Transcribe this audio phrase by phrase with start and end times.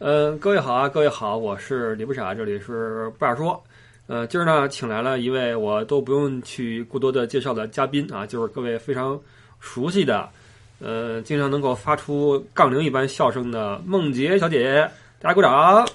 [0.00, 3.62] 呃，各位好啊，各位好，我是李不傻，这里是不傻说。
[4.06, 9.20] 呃，今儿呢，请来了一位我都不用去过多的介绍的嘉宾啊，就是各位非常
[9.58, 10.26] 熟悉的，
[10.78, 14.90] 呃，经常能够发出杠铃一般笑声的梦洁小姐姐，
[15.20, 15.86] 大家鼓掌。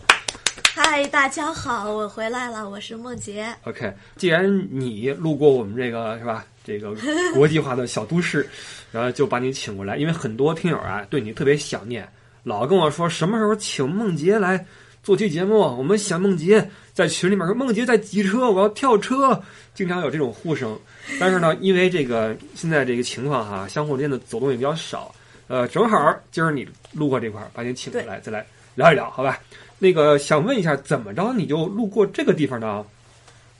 [0.76, 3.48] 嗨，大家好，我回来了，我是梦洁。
[3.64, 6.96] OK，既然你路过我们这个是吧，这个
[7.34, 8.48] 国际化的小都市，
[8.92, 12.08] 然后就把你请过来，因为很多听友啊对你特别想念，
[12.46, 14.64] 老跟我说什么时候请梦洁来
[15.02, 19.42] 做期节目，我们想梦洁，在群里面说梦洁在挤车，我要跳车，
[19.74, 20.80] 经常有这种呼声。
[21.20, 25.14] 但是呢，因为这个现在这个情况哈，相互之间的走动也比较少，
[25.48, 25.98] 呃，正好
[26.32, 29.40] 今儿你路过这块儿，把你请过来，再来聊一聊，好吧？
[29.80, 32.86] 那个想问一下，怎么着你就路过这个地方呢？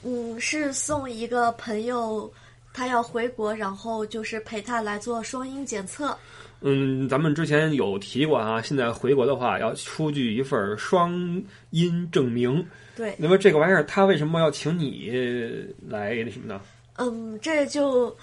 [0.04, 2.32] 嗯，是送一个朋友，
[2.72, 6.16] 他要回国，然后就是陪他来做双阴检测。
[6.68, 11.14] 嗯，咱们之前有提过啊，现在回国的话要出具一份双
[11.70, 12.66] 阴证明。
[12.96, 15.12] 对，那么这个玩意儿，他为什么要请你
[15.88, 16.60] 来那什么呢？
[16.96, 18.18] 嗯，这就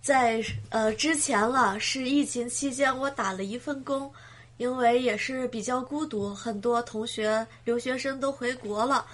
[0.00, 4.08] 在呃之前了，是疫情期间我打了一份工，
[4.58, 9.04] 因为也是比较孤独，很多同学留学生都回国了。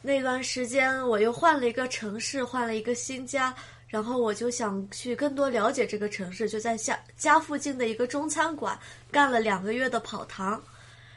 [0.00, 3.54] 那段时间我又换了一个城市，换了一个新家，
[3.88, 8.78] 然后我就想去更多了解这个城市，就在家家附近的一个中餐馆
[9.10, 10.62] 干了两个月的跑堂，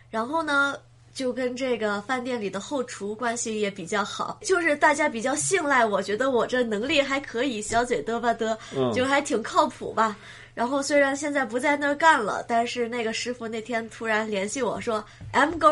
[0.09, 0.75] 然后呢。
[1.11, 10.15] 就跟这个饭店里的后厨关系也比较好，就是大家比较信赖我，觉得我这能力还可以，小嘴嘚吧嘚，嗯就还挺靠谱吧。
[10.53, 15.03] 然后虽然现在不在那儿干了，但是那个师傅那天突然联系我说
[15.33, 15.67] ，M 勾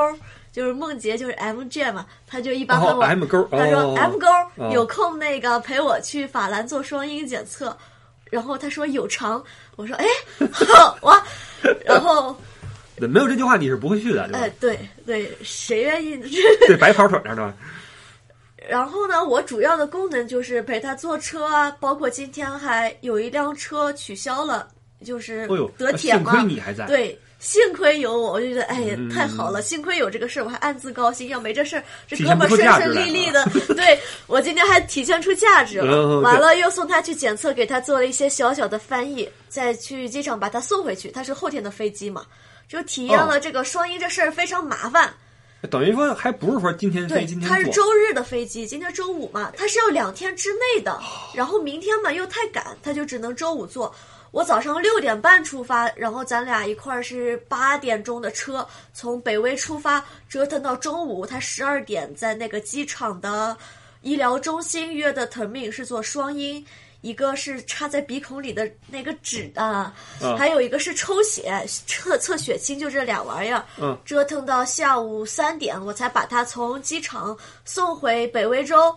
[0.58, 7.78] 就是梦洁，就是 M J 嘛，他就一般跟哦我，，M 勾，他说哦 M 勾哦有空那个陪我去法兰做双阴检测，
[8.32, 9.44] 然后他说有偿，
[9.76, 10.06] 我说哎
[10.52, 11.24] 好哇，
[11.86, 12.36] 然后
[12.98, 14.28] 没有这句话你是不会去的？
[14.34, 16.18] 哎对对，谁愿意？
[16.66, 17.54] 对，白跑腿那的。
[18.68, 24.68] 然后呢，我主要的功能就是陪他坐车啊，包括今天还有一辆车取消了，
[25.06, 26.44] 就是得铁幸亏。
[26.46, 26.88] 你还在。
[26.88, 31.28] 对，幸亏有我，我就觉得哎呀嗯太好了，幸亏有这个事儿，我还暗自高兴。
[31.30, 36.20] 要没这事儿，这哥们儿顺顺利利的， 对我今天还体现出价值嗯了。
[36.22, 41.12] 完了又送他去检测，给他做了一些小小的翻译，再去机场把他送回去。
[41.12, 42.26] 他是后天的飞机嘛，
[42.68, 45.14] 就体验哦了这个双一这事儿非常麻烦。
[45.70, 47.70] 等于说还不是说今天飞对今，天他是。
[47.72, 51.02] 周日的飞机，今天周五嘛，他是要两天之内的，哦
[51.34, 53.94] 然后明天嘛又太赶，他就只能周五做。
[54.38, 63.58] 我早上六点半出发，然后咱俩一块儿是八点钟的车，从北威出发，折腾到中午，他十二点在那个机场的
[64.04, 66.64] 医疗中心约的 termin 是做双阴。
[67.02, 73.66] 一个是插在鼻孔里的那个纸啊，啊还有一个是抽血测测血清，就这俩玩意儿。
[73.80, 78.96] 嗯，折腾到下午三点，我才把他从机场送回北威州。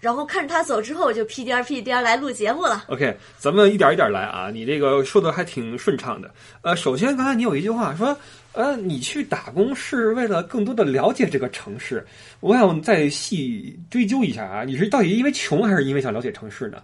[0.00, 2.84] 然后看着他走之后，我就屁颠儿屁颠儿来录节目了。
[2.88, 6.30] OK，咱们一点一点来啊，你这个说的还挺顺畅的。
[6.62, 8.16] 呃，首先刚才你有一句话说，
[8.52, 12.04] 呃，你去打工是为了更多的了解这个城市。
[12.40, 16.78] 我想再细追究一下啊，你是到底因为穷还是因为想了解城市呢？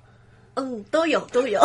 [0.58, 1.60] 嗯，都有都有，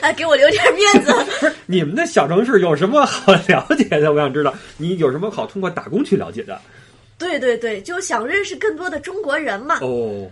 [0.00, 1.12] 还 给我留点面子。
[1.40, 4.12] 不是你们的小城市有什么好了解的？
[4.12, 6.60] 我想知道你有什么好通过打工去了解的。
[7.18, 9.78] 对对对，就想认识更多的中国人嘛。
[9.80, 10.30] 哦，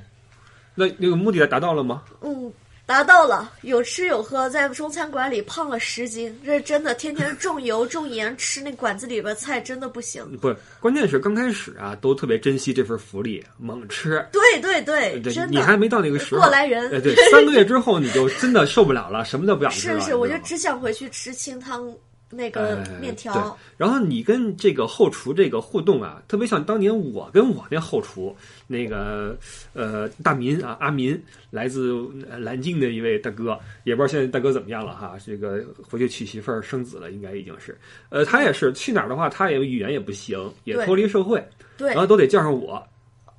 [0.74, 2.02] 那那个目的达到了吗？
[2.22, 2.52] 嗯，
[2.84, 10.36] 达到了，有吃有喝，在中餐馆里胖了十斤，这是真的，天天重油 重盐，吃那馆子里边菜真的不行。
[10.38, 14.26] 不，关键是刚开始啊，都特别珍惜这份福利，猛吃。
[14.32, 15.50] 对对对，对，真的。
[15.50, 16.40] 你还没到那个时候。
[16.40, 20.00] 过来人哎，对，三个月之后你就真的受不了了，什么都不想吃了。
[20.02, 21.94] 是是，我就只想回去吃清汤
[22.32, 23.32] 那个哎面条。
[23.34, 23.42] 对，
[23.76, 28.34] 然后你跟这个后厨这个互动啊，特别像当年我跟我那后厨
[28.66, 29.36] 那个
[29.74, 31.92] 呃大民啊阿民，来自
[32.28, 35.16] 呃南京的一位大哥，也不知道现在大哥怎么样了哈。
[35.24, 37.78] 这个回去娶媳妇儿生子了，应该已经是。
[38.08, 41.46] 呃，他也是去哪儿的话，他也语言也不行，也脱离社会，
[41.76, 42.82] 对然，后都得叫上我。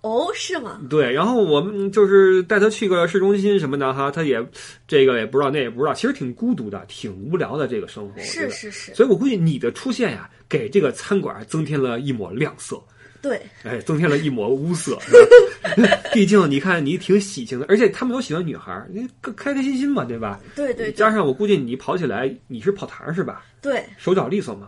[0.04, 0.82] 哦，是吗？
[0.90, 4.38] 对，然后我们就是带他去个市中心什么的哈，他也
[4.86, 8.22] 这个也不知道，那也不知道，其实挺孤独的，挺无聊的这个生活。
[8.22, 12.78] 是是是，所以我估计你的出现呀，给这个餐馆增添了一抹亮色，
[13.22, 15.00] 对，哎，增添了一抹乌色。
[16.14, 20.38] 毕竟你看你挺喜庆的，而且他们都喜欢女孩儿，你开开心心嘛，对吧？
[20.54, 23.46] 对对对加上我估计你跑起来，你是跑堂是吧？
[23.62, 24.68] 对，手脚利索嘛？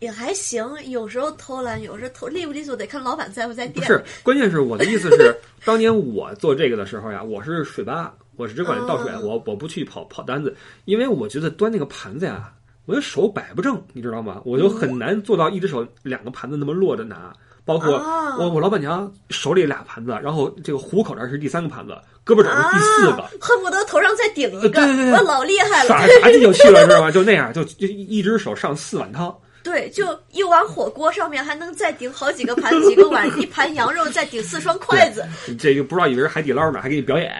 [0.00, 0.66] 也还行。
[0.86, 3.86] 有时候偷懒，有时候偷利不利索得看老板在不在店。
[3.86, 10.54] 不是，关键是我的意思是，当年我做这个的时候呀，我是水吧，我是只管倒水，嗯我我不去跑跑单子，
[10.86, 12.52] 因为我觉得端那个盘子呀，
[12.86, 14.42] 我的手摆不正，你知道吗？
[14.44, 17.32] 我就很难做到一只手两个盘子那么落着拿。
[17.62, 21.92] 包括啊我我老板娘手里俩盘子，然后这个虎口这儿是第三个盘子，
[22.24, 25.86] 胳膊肘是第四个，啊，恨不得头上再顶一个，呃对对对我老厉害了。
[25.86, 27.10] 耍啥劲就去了，知道吗？
[27.12, 29.32] 就那样，就就一只手上四碗汤。
[29.62, 35.22] 对，就一碗火锅上面还能再顶好几个盘、几个碗，一盘羊肉再顶四双筷子。
[35.58, 37.30] 这个不知道以为是海底捞呢，还给你表演。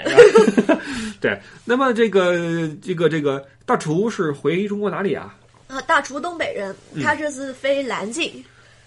[1.19, 5.35] 对，那么这个这个这个大厨是回中国哪里啊？
[5.69, 8.45] 啊，大厨东北人，嗯他这次飞南京，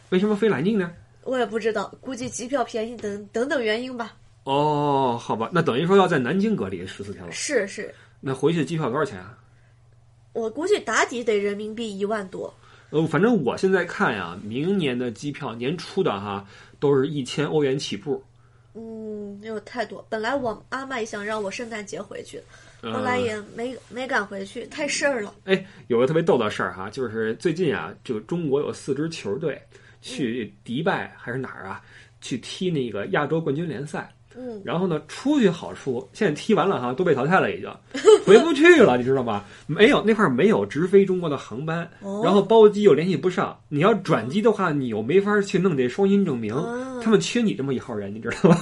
[0.09, 0.91] 为什么飞南京呢？
[1.23, 4.13] 我也不知道，估计机票便宜等等等原因吧。
[4.43, 7.31] 哦，好吧，那等于说要在南京隔离十四天了。
[7.31, 9.37] 是是，那回去机票多少钱啊？
[10.33, 12.53] 我估计打底得人民币一万多。
[12.93, 16.45] 呃，反正我现在看呀，明年的机票年初的哈，
[16.79, 18.23] 都是一千欧元起步。
[18.75, 20.05] 嗯，没有太多。
[20.09, 22.39] 本来我阿妈也想让我圣诞节回去，
[22.81, 25.33] 呃后来也没没敢回去，太事儿了。
[25.45, 29.59] 哎，有个特别逗的事儿哈，就是最近啊，这个中国有四支球队
[29.99, 31.81] 去迪拜还是哪儿啊，
[32.21, 34.13] 去踢那个亚洲冠军联赛。
[34.37, 37.69] 嗯，然后呢，出去好处，现在踢完了哈，都被淘汰了，已经
[38.25, 39.43] 回不去了，你知道吗？
[39.67, 48.57] 没有那块儿没有直飞中国的航班，哦然后包机又联系不上，你要转机的话，你又没法去弄这双阴证明，啊他们缺你这么一号人，你知道吗？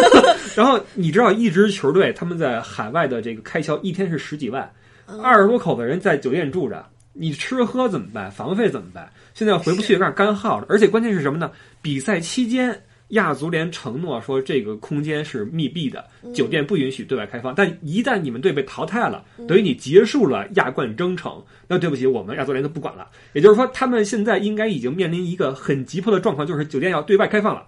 [0.56, 4.70] 然后你知道一支球队他们在海外的这个开销一天是十几万，
[5.06, 8.30] 嗯二十多口子人在酒店住着，你吃喝怎么办？
[8.30, 9.10] 房费怎么办？
[9.34, 11.50] 现在回不去有点干耗了，而且关键是什么呢？
[11.82, 16.04] 比赛期间，亚足联承诺说这个空间是密闭的，
[16.34, 17.54] 酒店不允许对外开放。
[17.54, 23.08] 但一旦你们队被淘汰了，等于你结束了亚冠征程，那对不起，我们亚足联就不管了。
[23.32, 27.66] 也就是说，他们现在应该已经面临一个很急迫的状况，就是酒店要对外开放了。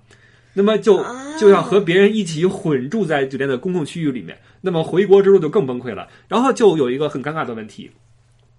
[0.55, 6.07] 那么就啊就要和别人一起混住在酒店的公共区域里面，那么回国之路就更崩溃了。
[6.29, 7.91] 然后就有一个很尴尬的问题，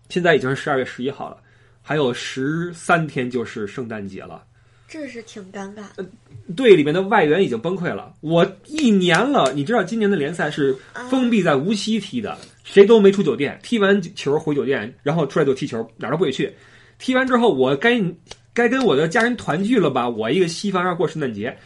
[0.10, 1.38] 现在已经是十二月十一号了，
[1.82, 4.44] 还有十三天就是圣诞节了。
[4.88, 5.84] 这是挺尴尬。
[6.56, 8.14] 队里面的外援已经崩溃了。
[8.22, 10.76] 我一年了，你知道今年的联赛是
[11.10, 16.54] 封闭在无锡踢的，谁都没出酒店，踢完球回酒店，然后出来就踢球，哪儿都不许去。
[17.00, 18.00] 踢完之后，我该
[18.54, 20.08] 该跟我的家人团聚了吧？
[20.08, 21.58] 我一个西方人过圣诞节，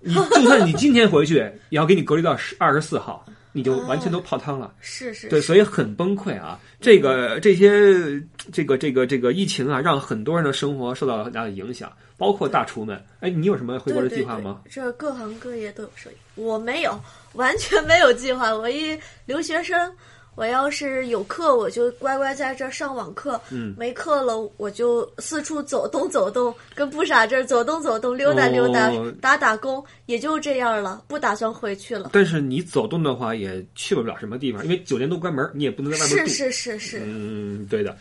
[0.00, 4.74] 你就算你今天回去，也要给你隔离到十二十四号，你就完全都泡汤了。
[4.80, 6.58] 是是，对，所以很崩溃啊！
[6.80, 8.20] 这个这些
[8.52, 13.02] 这个这个这个疫情啊，让很多人的生活受到了很大的影响，包括大厨们。
[13.20, 14.60] 哎，你有什么回国的计划吗？
[14.64, 16.98] 对对对这各行各业都有收益，我没有，
[17.34, 18.54] 完全没有计划。
[18.54, 19.94] 我一留学生，
[20.34, 32.10] 我要是有课，我就乖乖在这儿上网课；嗯，没课了，我就四处走动走动，跟不傻这儿走动走动，溜达溜达，哦打打工，也就这样了，不打算回去了。
[32.14, 36.26] 但是你走动的话，也去不了什么地方，因为酒店都关门，你也不能在外面。
[36.26, 37.96] 是是是是，嗯，对的。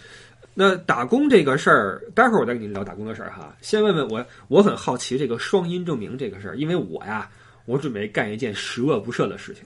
[0.54, 3.56] 那打工这个事儿，待会儿我再跟你聊打工的事儿哈。
[3.62, 7.30] 先问问我，我很好奇这个双阴证明这个事儿，因为我呀，
[7.66, 9.64] 我准备干一件十恶不赦的事情，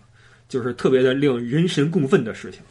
[0.48, 2.62] 就是特别的令人神共愤的事情，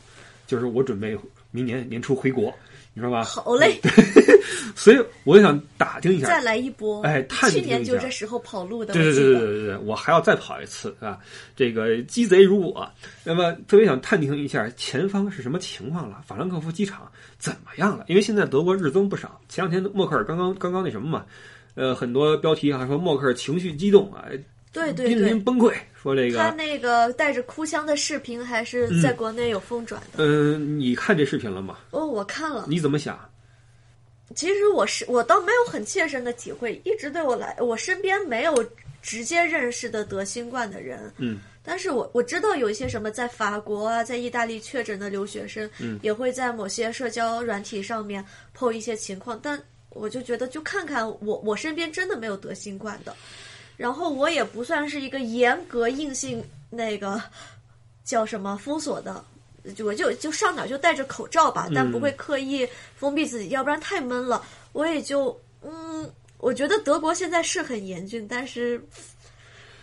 [0.47, 1.17] 就是我准备
[1.50, 2.53] 明年年初回国，
[2.93, 3.23] 你知道吧？
[3.25, 3.81] 好嘞，
[4.75, 7.03] 所以我想打听一下，再来一波。
[7.03, 11.19] 哎探去年就这时候跑路的，对对对对对对，我还要再跑一次啊！
[11.56, 12.88] 这个鸡贼如我，
[13.25, 18.05] 那么特别想探听一下前方是什么情况了，法兰克福机场怎么样了？
[18.09, 21.25] 因为现在德国日增不少，前两天默克尔刚刚刚刚那什么嘛，
[21.75, 24.27] 呃，很多标题还说默克尔情绪激动啊，
[24.74, 30.19] 对对濒对临崩溃，说这个，他那个带着哭腔的视频还是在国内有疯转的。
[30.19, 31.78] 嗯、你看这视频了吗？
[31.93, 32.66] 哦，我看了。
[32.69, 33.19] 你怎么想？
[34.34, 38.64] 其实我是我倒没有很切身的体会，一直对我来，我身边没有
[39.00, 41.12] 直接认识的得新冠的人。
[41.19, 48.24] 嗯，但是我我知道有一些什么在法国啊，在意大利确诊的留学生，嗯，也会在某些社交软体上面
[48.58, 53.14] PO 一些情况，但我就觉得就看看我我身边真的没有得新冠的，
[53.76, 57.20] 然后我也不算是一个严格硬性那个
[58.04, 59.24] 叫什么封锁的。
[59.82, 64.44] 我就就上哪儿就戴着口罩吧，但不会刻意封闭自己，要不然太闷了。
[64.72, 68.78] 我也就嗯，我觉得德国现在是很严峻，但是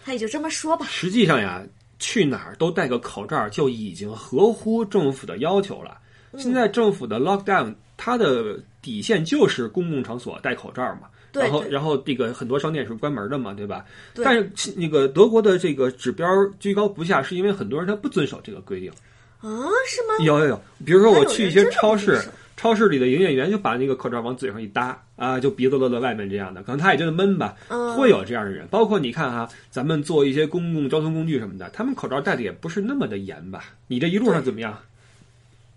[0.05, 0.85] 他也就这么说吧。
[0.87, 1.63] 实际上呀，
[1.97, 5.97] 去哪儿都戴个口罩就已经合乎政府的要求了。
[6.37, 11.07] 现在政府的 lockdown，它的底线就是公共场所戴口罩嘛。
[11.33, 13.85] 然后，然后这个很多商店是关门的嘛，对吧？
[14.13, 16.27] 对但是那个德国的这个指标
[16.59, 18.91] 居高不下，是因为很多人他不遵守这个规定。
[19.39, 19.47] 啊，
[19.87, 20.25] 是吗？
[20.25, 22.21] 有有有，比如说我去一些超市
[22.57, 28.67] 超市里的营业员就把那个口罩往嘴上一搭啊，就鼻子露在外面这样的，可能他也觉得闷吧，嗯会有这样的人。
[28.69, 33.63] 包括你看哈，咱们坐一些公共交通工具什么的，他们口罩戴的也不是那么的严吧？
[33.87, 34.77] 你这一路上怎么样？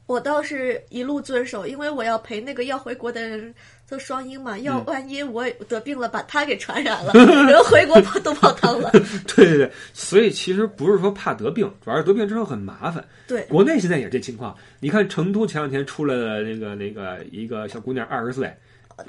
[0.07, 3.55] 我倒是一路遵守，因为我要陪那个要回国的人
[3.87, 8.91] 做双阴嘛，要万一我得病了把他给传染了，人回国跑都泡汤了。
[9.35, 13.03] 对对对，所以其实不是说怕得病，主要是得病之后很麻烦。
[13.27, 14.55] 对，国内现在也是这情况。
[14.79, 18.55] 你看成都前两天出来的那个那个一个小姑娘，二十岁。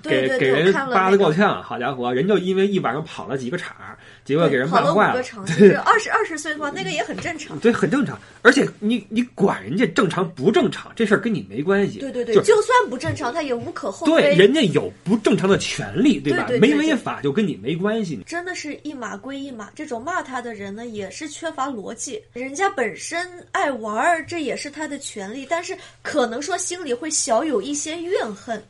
[0.01, 3.75] 给给人扒的够呛，好家伙，人就因为一晚上跑了几个场，
[4.23, 5.21] 结果给人骂坏了。
[5.57, 7.57] 对，二十二十岁的话，那个也很正常。
[7.59, 8.19] 对，很正常。
[8.41, 11.99] 而且你你管人家正常不正常，这事儿跟你没关系。
[11.99, 14.13] 对对对，就算不正常，他也无可厚非。
[14.13, 16.47] 对，人家有不正常的权利，对吧？
[16.59, 18.19] 没违法就跟你没关系。
[18.25, 22.21] 真的是一码归一码，这种骂他的人呢，也是缺乏逻辑。
[22.33, 28.61] 人家本身爱玩儿，这也是他的权利，但是可能说心里会小有一些怨恨。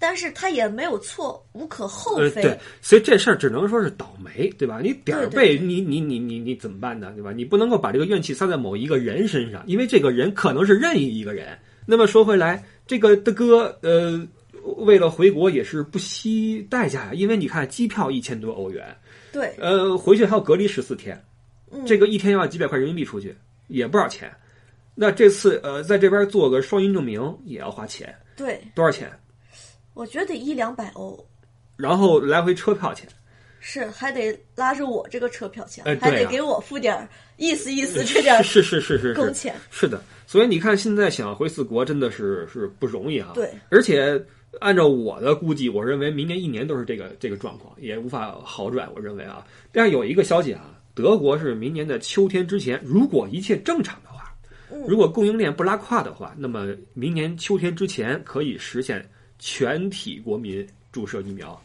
[0.00, 2.42] 但是他也没有错，无可厚非。
[2.42, 4.80] 对，所以这事儿只能说是倒霉，对吧？
[4.82, 7.12] 你点儿背，你你你你你怎么办呢？
[7.14, 7.30] 对吧？
[7.32, 11.56] 你不能够把这个怨气撒在某一个人身上，因为这个人可能是任意一个人。
[11.84, 14.26] 那么说回来，这个的哥，呃，
[14.78, 18.96] 为了回国也是不惜代价呀，因为你看机票一千多欧元，
[19.30, 21.22] 对，呃，回去还要隔离十四天，
[21.86, 23.36] 这个一天要几百块人民币出去，
[23.68, 24.32] 也不少钱。
[24.94, 29.10] 那这次呃，在这边做个双阴证明也要花钱，对，多少钱？
[29.94, 31.18] 我觉得得一两百欧，
[31.76, 33.08] 然后来回车票钱，
[33.58, 40.02] 是还得拉着我这个车票钱，还得给我付点意思意思这点是是是是工钱，是的。
[40.26, 43.32] 所以你看，现在想要回四国真的是是不容易哈。
[43.34, 44.24] 对，而且
[44.60, 48.88] 按照我的估计，我认为明年一年都是这个这个状况，也无法好转。
[48.94, 54.32] 我认为啊，但是有一个消息啊，德国是明年的秋天之前，如果一切正常的话，
[54.86, 59.04] 如果供应链不拉胯的话，那么明年秋天之前可以实现。
[59.40, 61.60] 全体国民注射疫苗，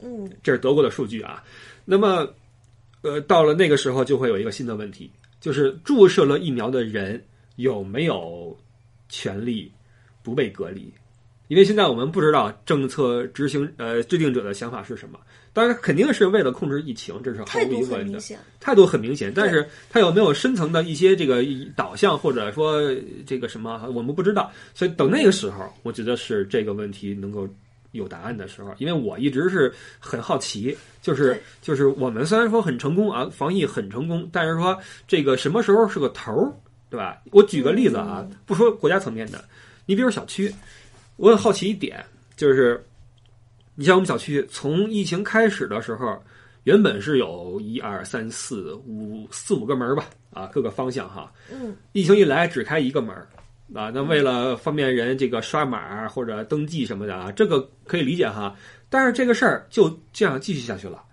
[0.00, 1.42] 嗯，这是德国的数据啊。
[1.84, 2.32] 那么，
[3.00, 7.24] 呃，到了那个时候，就会有一个新的问题，就是注射了疫苗的人
[7.56, 8.56] 有没有
[9.08, 9.72] 权利
[10.22, 10.92] 不被隔离？
[11.48, 15.18] 因为现在我们不知道政策执行呃制定者的想法是什么。
[15.56, 18.20] 当然，肯定是为了控制疫情，这是毫无疑问的。
[18.60, 21.42] 态度很明显，但是它有没有深层的一些这个
[21.74, 22.94] 导向，或者说
[23.24, 24.52] 这个什么，我们不知道。
[24.74, 27.48] 所以等那个时候，我觉得是这个问题能够
[27.92, 28.74] 有答案的时候。
[28.76, 36.52] 因为我一直是很好奇，就是就是我们虽然说很成功啊，防疫很成功，但是说这个什么时候是个头儿，
[36.90, 37.22] 对吧？
[37.30, 39.42] 我举个例子啊，不说国家层面的，
[39.86, 40.54] 你比如小区，
[41.16, 42.04] 我很好奇一点，
[42.36, 42.85] 就是。
[43.78, 46.18] 你像我们小区，从疫情开始的时候，
[46.64, 51.30] 原本是有一二三四五四五个门吧，啊，各个方向哈。
[51.52, 51.76] 嗯。
[51.92, 53.14] 疫情一来，只开一个门
[53.74, 53.90] 啊。
[53.94, 58.56] 那为了方便人这个刷码或者登记什么的啊，这个可以理解哈。
[58.88, 61.04] 但是这个事儿就这样继续下去了，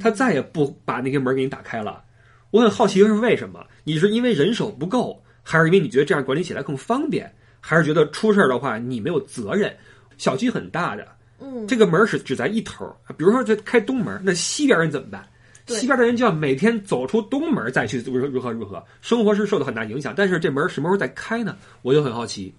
[0.00, 2.02] 他再也不把那个门给你打开了。
[2.50, 3.64] 我很好奇的是为什么？
[3.84, 9.72] 你是因为人手不够，还是因为你觉得这样管理起来更方便，还是觉得出事儿的话你没有责任？
[10.18, 11.06] 小区很大的。
[11.40, 15.26] 嗯，这个门是只在一头比如说这开东门，那西边人怎么办？
[15.66, 20.12] 西边的人就要每天走出东门再去如何如何如何，生活是受到很大影响。
[20.16, 21.56] 但是这门什么时候再开呢？
[21.82, 22.52] 我就很好奇，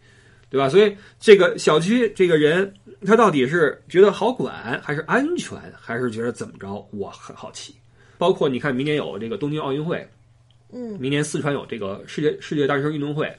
[0.49, 0.69] 对吧？
[0.69, 2.73] 所以这个小区这个人
[3.05, 6.87] 他到底是觉得好管，还是安全，还是觉得怎么着？
[6.91, 7.75] 我很好奇。
[8.17, 10.07] 包括你看，明年有这个东京奥运会，
[10.71, 13.29] 嗯，明年四川有这个世界世界大学生运动会。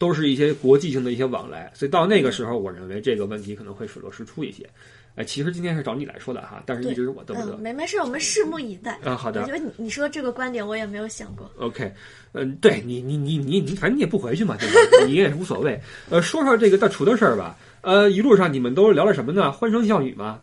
[0.00, 4.66] 都是一些国际性的一些往来，所以到那个时候，我认为这个问题可能会水落石出一些。
[5.14, 7.56] 哎，其实今天是找你来说的哈，但是一直是我嘚不嘚。
[7.58, 8.98] 没没事，我们拭目以待。
[9.04, 9.42] 啊，好的。
[9.42, 11.50] 我觉得你你说这个观点，我也没有想过。
[11.58, 11.92] OK，
[12.32, 15.04] 嗯，对你你你你你，反正你也不回去嘛，对吧？
[15.06, 15.78] 你也无所谓。
[16.08, 17.58] 呃，说说这个大厨的事儿吧。
[17.82, 19.52] 呃，一路上你们都聊了什么呢？
[19.52, 20.40] 欢声笑语吗？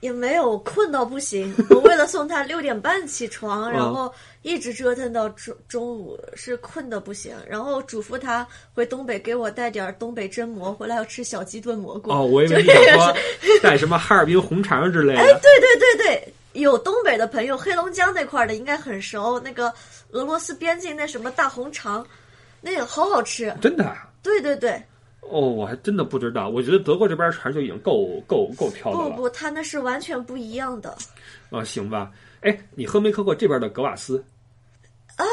[0.00, 4.12] 也没有困到不行， 我为了送他六点半起床，然后
[4.42, 7.34] 一直折腾到中中午，是困的不行。
[7.48, 12.10] 然后嘱咐他回东北给我带点东北榛蘑，回来要吃小鸡炖蘑菇。
[12.10, 13.16] 哦，我以为你说
[13.62, 15.20] 带什么哈尔滨红肠之类的。
[15.20, 19.40] 哎，对对对对，有东北的朋友，黑龙江那块的应该很熟。
[19.40, 19.72] 那个
[20.10, 22.06] 俄罗斯边境那什么大红肠，
[22.60, 23.52] 那个好好吃。
[23.62, 23.96] 真的？
[24.22, 24.80] 对对对。
[25.20, 26.48] 哦，我还真的不知道。
[26.48, 29.16] 我觉得德国这边船就已经够够够挑的了。
[29.16, 30.96] 不不，它那是完全不一样的。
[31.50, 32.12] 啊，行吧。
[32.42, 34.24] 哎，你喝没喝过这边的格瓦斯？
[35.16, 35.24] 啊，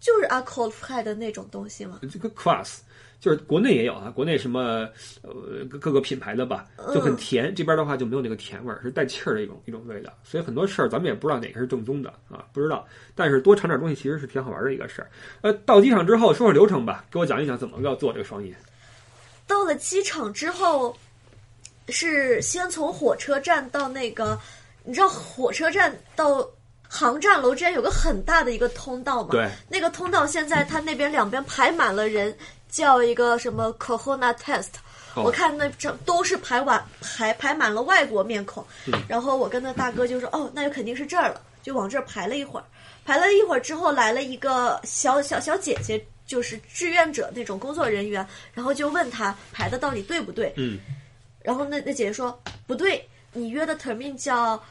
[0.00, 2.00] 就是阿科夫派的那种东西吗？
[2.10, 2.78] 这个 Kvass
[3.20, 4.88] 就是国内也有啊，国内什么
[5.22, 7.54] 呃各个品牌的吧，就很甜。
[7.54, 10.12] 这边的话就没有那个甜味儿，是带气儿的一种一种味道。
[10.24, 12.84] 所以很多事儿咱们也不知道哪个是正宗的啊，不知道。
[13.14, 15.10] 但是多尝点东西其实是挺好玩的一个事儿。
[15.42, 18.52] 呃，到机场之后说说流程吧，给我讲一讲怎么要做这个双饮。
[19.50, 20.96] 到了机场之后，
[21.88, 24.38] 是先从火车站到那个，
[24.84, 26.48] 你知道火车站到
[26.88, 29.30] 航站楼之间有个很大的一个通道嘛？
[29.32, 29.50] 对。
[29.68, 32.32] 那个通道现在它那边两边排满了人，
[32.68, 34.68] 叫一个什么 Corona test，、
[35.16, 42.64] 哦我看那这都是排完排排满了外国面孔，嗯然后我跟那大哥就说哦，那就肯定是这儿了，就往这儿排了一会儿，
[43.04, 46.00] 排了一会儿之后来了一个小小小姐姐。
[46.30, 50.78] 就是志愿者那种工作人员，然后就问他排的到底对不对，嗯
[51.42, 54.62] 然后那那姐姐说不对，你约的 termin 叫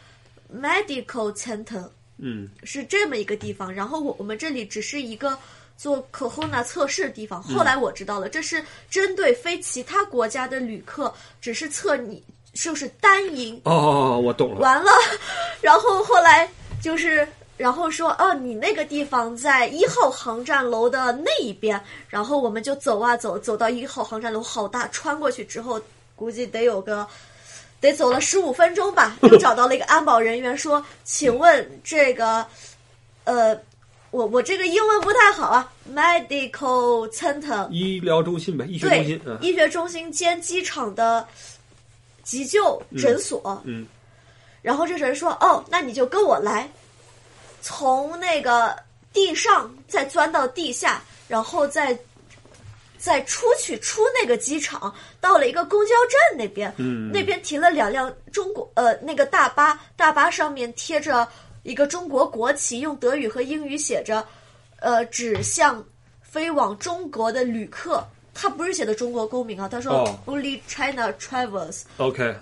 [0.50, 1.86] medical center，
[2.18, 5.38] 嗯是这么一个地方，然后我我们这里只是一个
[5.76, 7.44] 做 corona 测试的地方。
[7.44, 12.24] 后来我知道了，这是针对非其他国家的旅客，只是测你
[12.54, 13.60] 就是单赢。
[13.66, 14.62] 哦哦哦，我懂了。
[14.62, 14.90] 完了，
[15.62, 16.50] 然后后来
[16.82, 17.28] 就是。
[17.60, 25.78] 然后说，哦，你那个地方在一号航站楼的那一边，然后我们就走啊走，走到一号航站楼，好大，穿过去之后，
[26.16, 27.06] 估计得有个
[27.82, 32.46] 得走了十五分钟吧，又找到了一个安保人员，说：“请问这个，
[33.26, 33.54] 呃，
[34.12, 39.22] 我我这个英文不太好啊，medical center，医疗中心呗，医学中心。
[39.26, 41.28] 嗯，医学中心兼机场的
[42.24, 43.62] 急救诊所。
[43.66, 43.86] 嗯
[44.62, 46.70] 然后这人说：“哦，那你就跟我来，
[47.62, 48.76] 从那个
[49.14, 51.98] 地上再钻到地下，然后再
[52.98, 61.28] 再出去出那个机场，到了一个公交站那边，嗯那边停了两辆中国呃那个大巴，大巴上面贴着
[61.64, 64.26] 一个中国国旗，用德语和英语写着，
[64.80, 65.84] 呃，指向
[66.22, 68.06] 飞往中国的旅客。”
[68.42, 71.82] 他不是写的中国公民啊，他说哦 Only China travelers。
[71.98, 72.34] ，OK，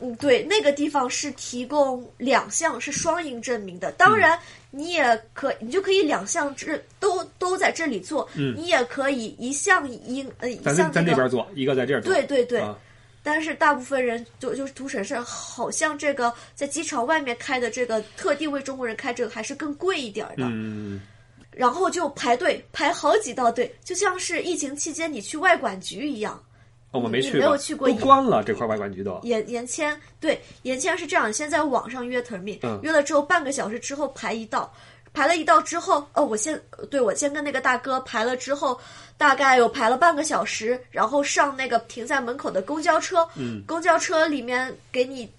[0.00, 3.90] 嗯，对，那个地方是提供两项是双赢证明的。
[3.92, 4.38] 当然，
[4.70, 12.12] 你也可你就可以两项这都都在这里做，嗯你也可以一项赢呃一项这个在那边做，一个在这儿做。
[12.12, 12.60] 对对对。
[12.60, 12.76] 啊
[13.20, 20.44] 但是大部分人就就是图省事，好像这个在机场外面开的这个特地为中国人开这个还是更贵一点儿的。
[20.46, 21.02] 嗯，
[21.50, 26.42] 然后就排队排好几道队，就像是疫情期间你去外管局一样。
[26.90, 29.18] 哦，我没去你没有去过都关了这块外管局都。
[29.22, 34.72] 延延签，对，延签是这样，先在网上约 termin，、嗯约了之后半个小时之后排一道，
[35.12, 38.78] 排了一道之后，哦，我先对我先跟那个大哥排了之后，
[39.16, 45.30] 大概有排了半个小时，然后上那个停在门口的公交车，嗯，公交车里面给你。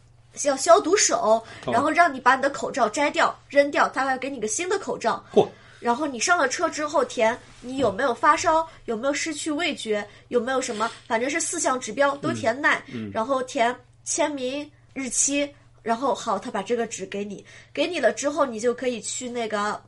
[0.44, 1.18] 要消毒手，
[1.66, 5.22] 哦然后让你把你的口罩摘掉、扔掉，他还要给你个新的口罩。
[5.34, 5.46] 嚯，
[5.80, 15.50] 然后你上了车之后填你有没有发烧，有没有失去味觉，有没有什么，反正是四项指标都填耐，然后填签名日期，
[15.82, 19.82] 然后好，他把这个纸给你，给你了之后，你就可以去那个。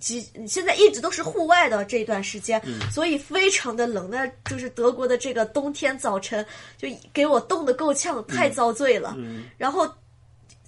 [0.00, 4.08] 几现在一直都是户外的这段时间，所以非常的冷。
[4.10, 6.44] 那就是德国的这个冬天早晨，
[6.78, 9.14] 就给我冻得够呛，太遭罪了。
[9.58, 9.86] 然后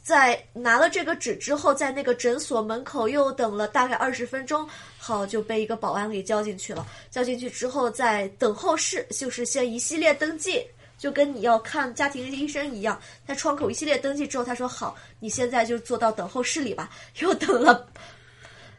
[0.04, 6.86] 在拿了这个纸之后，在那个诊所门口又等了大概二十分钟，好就被一个保安给叫进去了。
[7.10, 10.62] 叫进去之后，在等候室就是先一系列登记，
[10.98, 16.90] 就跟你要看家庭医生一样，在窗口一系列登记之后，他说好，你现在就坐到等候室里吧。
[17.20, 17.88] 又等了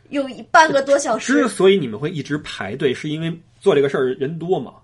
[0.09, 4.75] 有一半个多小时之，所以你们会一直排队，是因为做这个事儿人多嘛？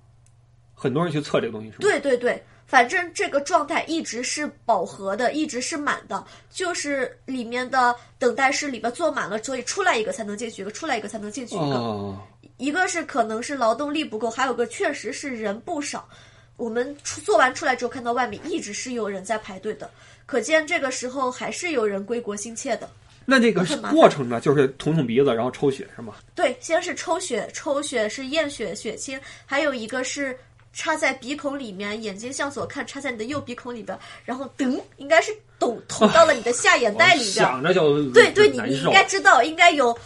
[0.73, 1.81] 很多人去测这个东西是吗？
[1.81, 11.75] 对对对，反正这个状态一直是饱和的，一直是满的，就是里面的等待室里边坐满了，所以出来一个才能进去一个，出来一个才能进去一个。
[11.75, 12.17] 哦，
[12.55, 16.07] 一个是可能是劳动力不够，还有个确实是人不少。
[16.55, 19.91] 我们出做完出来之后，看到外面一直是有人在排队的，
[20.25, 22.89] 可见这个时候还是有人归国心切的。
[23.25, 26.15] 那这个过程呢，就是捅捅鼻子，然后抽血是吗？
[26.33, 30.37] 对，先是抽血，抽血是验血血清，还有一个是
[30.73, 37.33] 插在鼻孔里面，眼睛向左看，插在你的右鼻孔里边，然后噔，应该是捅捅到了你的下眼袋里边。
[37.45, 39.97] 想着就对对，你你应该知道，应该有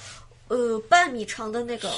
[0.48, 1.92] 呃半米长的那个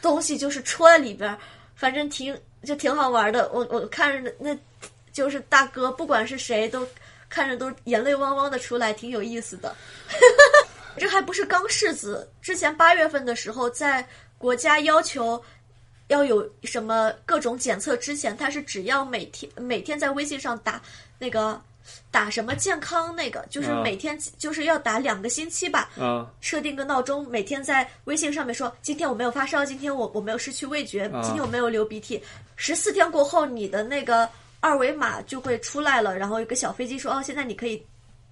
[0.00, 1.38] 东西，就是戳在里边儿，
[1.76, 3.48] 反正挺就挺好玩的。
[3.52, 4.58] 我我看着那，那
[5.12, 6.86] 就是大哥，不管是谁都
[7.28, 9.74] 看着都眼泪汪汪的出来，挺有意思的。
[10.98, 15.42] 这还不是刚柿子，之前八月份的时候，在国家要求
[16.12, 20.80] 要有什么各种检测之前，他是只要每天每天在微信上打
[21.18, 21.60] 那个
[22.10, 32.22] 打什么健康那个，就是啊每天就是要打两个星期吧，啊设定个闹钟，每天在微信上面说，今天我没有发烧，今天我我没有失去味觉，啊今天我没有流鼻涕。
[32.56, 34.28] 十四天过后，你的那个
[34.60, 37.82] 二维码就会出来了，然后一个小飞机说，哦，现在你可以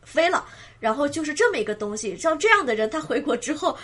[0.04, 0.44] 飞了。
[0.78, 3.76] 然后就是这么一个东西，像这样的人，他回国之后，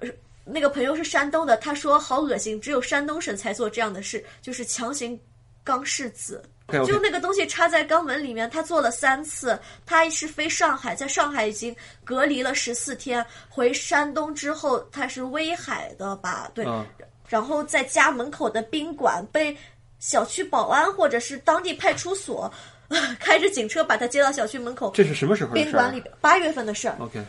[0.00, 0.08] 呃，
[0.46, 5.18] 那个朋友是山东的，他说好恶心，只有山东省才做这样的事，就是强行
[5.64, 6.42] 肛拭子。
[6.84, 9.56] 就那个东西插在肛门里面，他做了三次。
[9.84, 16.50] 他是飞上海，在上海已经隔离了十四天，回山东之后他是威海的吧？
[16.54, 16.84] 对，啊
[17.28, 19.56] 然后在家门口的宾馆被
[19.98, 22.52] 小区保安或者是当地派出所
[23.18, 26.14] 开着警车把他接到小区门口这是什么时候的事啊宾馆里边。
[26.20, 27.20] 八月份的事儿，？OK，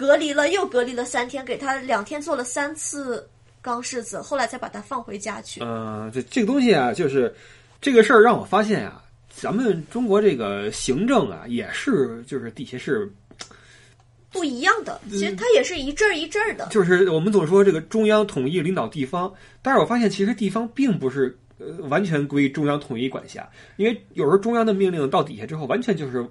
[0.00, 3.28] 隔离了又隔离了三天，给他两天做了三次
[3.60, 5.60] 钢拭子，后来才把他放回家去。
[5.60, 7.30] 呃，这这个东西啊，就是
[7.82, 13.12] 这个事儿让我发现啊，咱们中国这个行政啊，也是就是底下是
[14.32, 16.68] 不一样的，其实它也是一阵儿一阵儿的。
[16.70, 21.39] 就是我们总说这个中央统一领导地方，但是我发现其实地方并不是呃
[21.88, 26.26] 完全归中央统一管辖，因为有时候中央的命令到底下之后，完全就是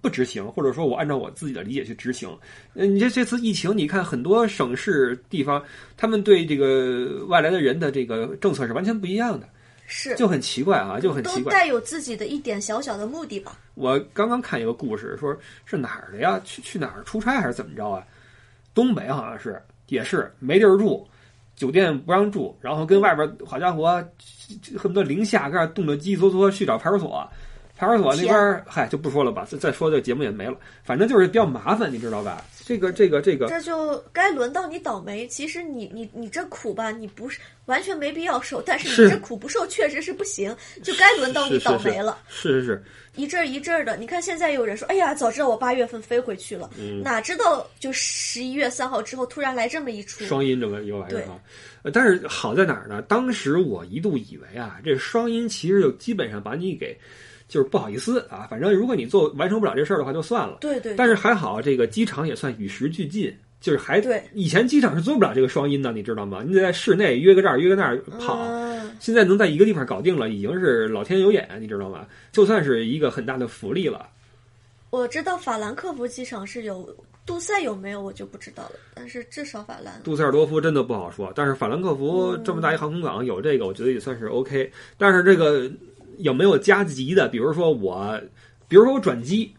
[0.00, 2.28] 不执行，或者说我按照我自己的理解去执行。
[2.74, 5.62] 呃，你这这次疫情，你看很多省市地方，
[5.96, 9.48] 他们对这个外来的人的这个政策是完全不一样的，
[9.86, 11.42] 是，就很奇怪啊，就很奇怪。
[11.42, 13.58] 都带有自己的一点小小的目的吧。
[13.74, 16.40] 我刚刚看一个故事，说是哪儿的呀？
[16.44, 18.02] 去去哪儿出差还是怎么着啊？
[18.72, 21.06] 东北好像是，也是没地儿住，
[21.60, 24.02] 酒店不让住，然后跟外边好家伙，
[24.78, 27.28] 恨不得零下，搁那冻得叽叽嗦嗦去找派出所。
[27.80, 30.54] 派出所那边，嗨，就不说了吧，再再说这节目也没了。
[30.84, 32.44] 反正就是比较麻烦，你知道吧？
[32.66, 35.26] 这个这个这个，这就该轮到你倒霉。
[35.26, 42.18] 其实你你你这苦吧，你不是完全没必要受，但是是你这苦不受确实是不行，就该轮到你倒霉了。
[42.28, 42.84] 是是是，
[43.16, 50.24] 一阵儿一阵儿的，你看现在有人说，哎呀，早知道我八月份飞回去了，嗯哪知道就十一月三号之后突然来这么一出。
[50.26, 51.40] 双音这么一个玩意儿啊。
[51.82, 53.00] 呃但是好在哪儿呢？
[53.02, 56.94] 当时我一度以为啊，这双音其实就基本上把你给，
[57.50, 60.58] 就是不好意思啊，反正如果你做完成不了这事儿的话就算了。
[60.60, 66.44] 对对，但是还好，这个机场也算与时俱进，就是还对以前机场是做不了这个双音的，你知道吗？
[66.46, 72.06] 你得在室内约个这儿约个那儿跑，嗯现在能在一个地方搞定了，已经是老天有眼，你知道吗？
[72.30, 74.06] 就算是一个很大的福利了。
[74.90, 76.88] 我知道法兰克福机场是有，
[77.24, 80.00] 杜塞有没有我就不知道了，但是至少法兰。
[80.02, 84.70] 杜塞尔多夫真的不好说，但是法兰克福这么大一航空港有这个，我觉得也算是 OK。
[84.98, 85.70] 但是这个
[86.22, 87.28] 有没有加急的？
[87.28, 88.20] 比如说我，
[88.68, 89.54] 比如说我转机，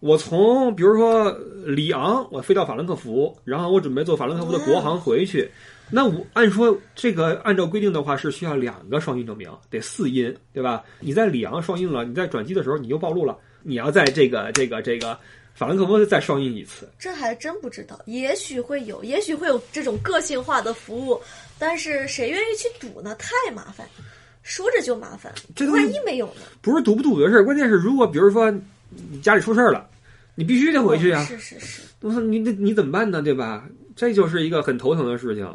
[0.00, 1.30] 我从比如说
[1.64, 5.50] 里昂我飞到法兰克福，然后我准备坐法兰克福的国航回去。
[5.90, 10.82] 那我按说这个按照规定的话是需要两个双印证明，得四印，对吧？
[10.98, 15.16] 你在里昂双印了，你在转机的时候你就暴露了，你要在这个这个这个
[15.54, 16.88] 法兰克福再双印一次。
[16.98, 21.20] 这还真不知道，也许会有，也许会有这种个性化的服务，
[21.58, 23.14] 但是谁愿意去赌呢？
[23.16, 23.86] 太麻烦，
[24.44, 26.42] 说着就麻烦，这万一没有呢？
[26.60, 28.48] 不是堵不堵的事儿，关键是如果比如说
[28.90, 29.88] 你家里出事儿了，
[30.36, 31.24] 你必须得回去啊。
[31.24, 33.20] 是是是，我说你那你怎么办呢？
[33.22, 33.64] 对吧？
[33.96, 35.52] 这就是一个很头疼的事情。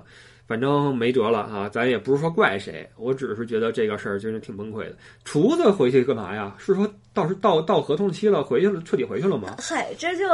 [0.48, 4.96] 反正没辙了啊，咱也不是说怪谁，我只是觉得这个事儿真是挺崩溃的。
[5.24, 6.56] 厨子回去干嘛呀？
[6.58, 9.58] 是说到时到到合同期了回去了，彻底回去了吗？
[9.60, 10.26] 嗨，这就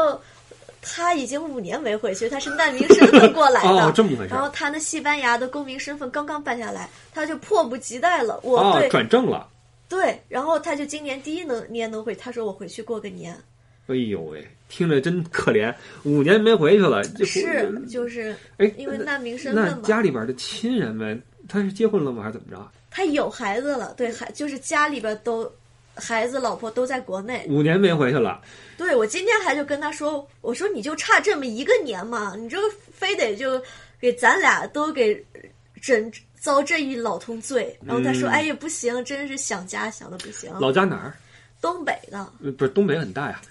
[0.86, 3.86] 他已经五年没回去，他是难民身份过来的。
[3.86, 4.48] 哦，这么回事然后。
[4.50, 8.40] 他那西班牙的公民身份刚刚办下来，他就迫不及待了。
[8.44, 9.50] 我哦对、，转正了。
[9.90, 13.36] 对，然后他就今年第一能年能回，他说我回去过个年，
[13.88, 17.04] 哎呦喂，听着真可怜，五年没回去了。
[17.04, 19.82] 这是就是哎，因为难民身份嘛。
[19.84, 22.24] 家里边的亲人们，他是结婚了吗？
[22.24, 22.72] 还是怎么着？
[22.90, 25.52] 他有孩子了，对，还就是家里边都
[25.96, 27.46] 孩子、老婆都在国内。
[27.50, 28.42] 五年没回去了。
[28.78, 32.58] 对我今天还就跟他说，我说你就差这么一个年嘛，你这
[32.94, 33.62] 非得就
[34.00, 35.26] 给咱俩都给
[35.82, 37.78] 整遭这一老通罪。
[37.86, 40.54] 然后他说，嗯哎呀不行，真是想家想的不行。
[40.60, 41.14] 老家哪儿？
[41.62, 43.42] 东北的，呃不是东北很大呀。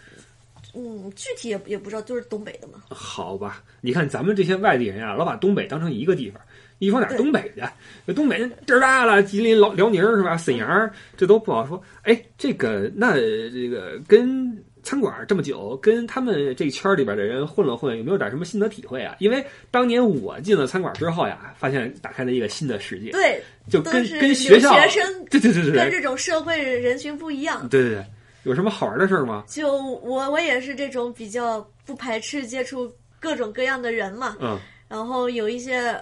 [0.74, 2.82] 嗯，具体也也不知道，就是东北的嘛。
[2.88, 6.40] 好吧，你看咱们这些外地人啊，老把东北当成一个地方。
[6.84, 7.70] 一说哪儿东北的，
[8.04, 10.36] 那东北地儿大了，吉林、辽辽宁是吧？
[10.36, 11.82] 沈阳这都不好说。
[12.02, 13.14] 哎，这个那
[13.50, 19.16] 这个跟餐馆这么久，跟他们这圈里边的人混了混，有没有点什么心得体会啊？
[19.18, 27.66] 因为当年我进了餐馆之后呀，发现打开了一个新的世界，对，就跟跟学校学生对对对对对跟这种社会人群不一样。
[27.70, 28.04] 对对对，
[28.42, 29.44] 有什么好玩的事儿吗？
[29.48, 35.98] 就我我也是这种比较不排斥接触各种各样的人嘛，嗯，然后有一些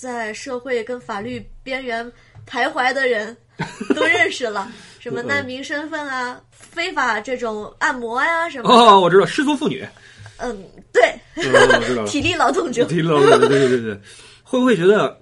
[0.00, 2.10] 在社会跟法律边缘
[2.48, 3.36] 徘徊的人
[3.94, 9.86] 都认识了，什么难民身份啊、非法这种按摩呀、什么，哦，我知道，失足妇女，
[10.38, 11.02] 嗯，对，
[11.34, 12.02] 嗯我知道。
[12.08, 14.00] 体力劳动者，体力劳动者，对对对对，
[14.42, 15.20] 会不会觉得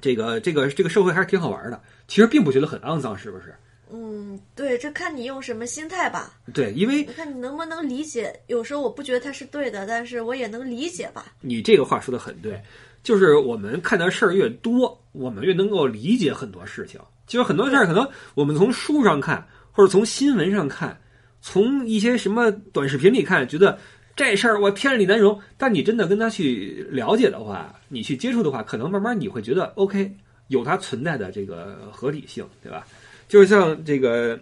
[0.00, 1.80] 这个这个这个社会还是挺好玩的？
[2.08, 3.54] 其实并不觉得很肮脏，是不是？
[3.92, 6.34] 嗯，对，这看你用什么心态吧。
[6.52, 8.34] 对，因为你看你能不能理解？
[8.48, 11.26] 有时候我不觉得他是对的，但是我也能理解吧。
[11.40, 12.60] 你这个话说的很对，
[13.02, 17.00] 就是我们看的事儿越多，我们越能够理解很多事情。
[17.26, 20.98] 就是很多事儿，可能我们从书上看，或者从新闻上看，
[21.40, 23.78] 从一些什么短视频里看，觉得
[24.16, 25.38] 这事儿我天理难容。
[25.56, 30.10] 但你真的跟他去了解的话，你去接触的话，可能慢慢你会觉得 OK，
[30.46, 32.86] 有它存在的这个合理性，对吧？
[33.28, 34.40] 就是像这个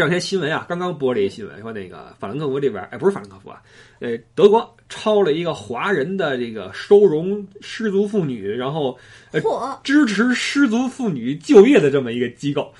[0.00, 3.60] 这两天新闻啊，刚刚播了一新闻，说那个法兰克福这边，哎，不是法兰克福啊，
[3.98, 8.98] 呃，德国抄了一个华人的这个收容失足妇女，然后
[9.30, 9.42] 呃，
[9.84, 12.72] 支持失足妇女就业的这么一个机构，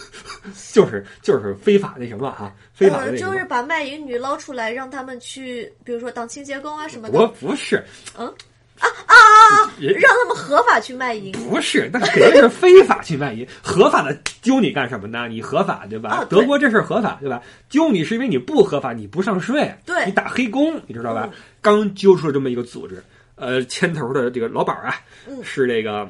[0.74, 3.08] 就是就是非法那什么啊，非法。
[3.12, 7.82] 就是把卖淫女捞出来，让他们去，比如说当清洁工啊什么的我的，不是，
[8.18, 8.30] 嗯
[8.80, 9.72] 啊啊啊！
[9.80, 11.32] 让他们合法去卖淫。
[11.32, 13.46] 不是，那肯定是非法去卖淫。
[13.62, 15.26] 合法的揪你干什么呢？
[15.28, 16.24] 你合法对吧？
[16.28, 17.40] 德国这事儿合法对吧？
[17.68, 21.28] 揪你是因为你不合法，你不上税，对你打黑工，你知道吧？
[21.60, 23.02] 刚揪出了这么一个组织，
[23.36, 24.94] 呃，牵头的这个老板啊，
[25.42, 26.08] 是这个，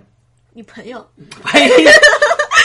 [0.52, 1.07] 你朋友
[1.44, 1.68] 嘿，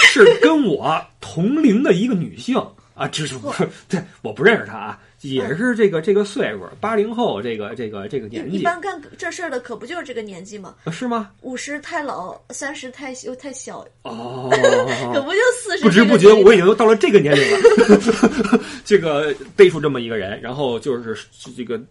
[0.07, 2.55] 是跟我同龄的一个女性
[2.93, 3.67] 啊，这是不是？
[3.87, 10.75] 对，我不认识她啊，也是这个这个岁数，八零后，这个这个这个年纪，一一般干这事儿的可不就是这个年纪吗？
[10.91, 11.31] 是吗？
[11.41, 14.49] 五十太老，三十太又太小，哦，
[15.13, 15.83] 可不就四十？
[15.83, 18.59] 不知不觉我已经到了这个年龄了。
[18.83, 21.81] 这个背出这么一个人，然后就是这个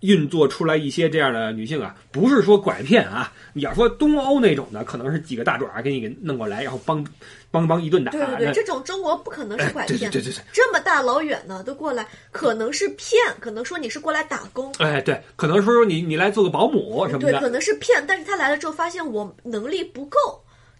[0.00, 3.32] 运作出来一些这样的女性啊，不是说拐骗啊。
[3.54, 7.04] 你要说东欧那种的，可能是几个大爪给你给弄过来，然后帮
[7.52, 8.10] 帮帮一顿打。
[8.10, 17.48] 对对对，这种中国不可能是拐骗，对对对对这么大老远呢都过来，可能是骗，可能说你是过来打工，哎，对，可能说你你来做个保姆什么的对，可。
[17.48, 20.18] 能是骗，但是他来了之后发现我能力不够，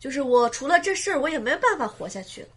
[0.01, 2.49] 就是我除了这事儿我也没办法活下去了。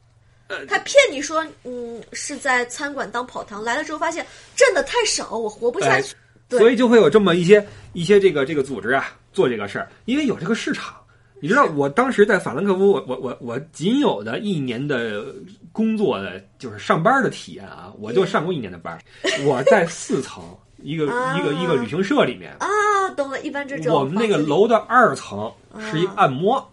[0.47, 4.25] 呃他骗你说，嗯，是在餐馆当跑堂，来了之后发现
[4.55, 6.15] 挣的太少，我活不下哎去。
[6.47, 10.95] 对所以就会有这么一些一些这个这个组织啊做这个事儿，因为有这个市场。
[11.45, 15.23] 你知道，我当时在法兰克福，我我我我仅有的一年的
[15.71, 18.97] 工作的就是上班的体验啊，我就上过一年的班。
[19.45, 20.43] 我在四层
[20.81, 22.67] 一个啊一个一个旅行社里面，啊，
[23.15, 26.67] 懂了，一般这种我们那个楼的二层是一啊按摩，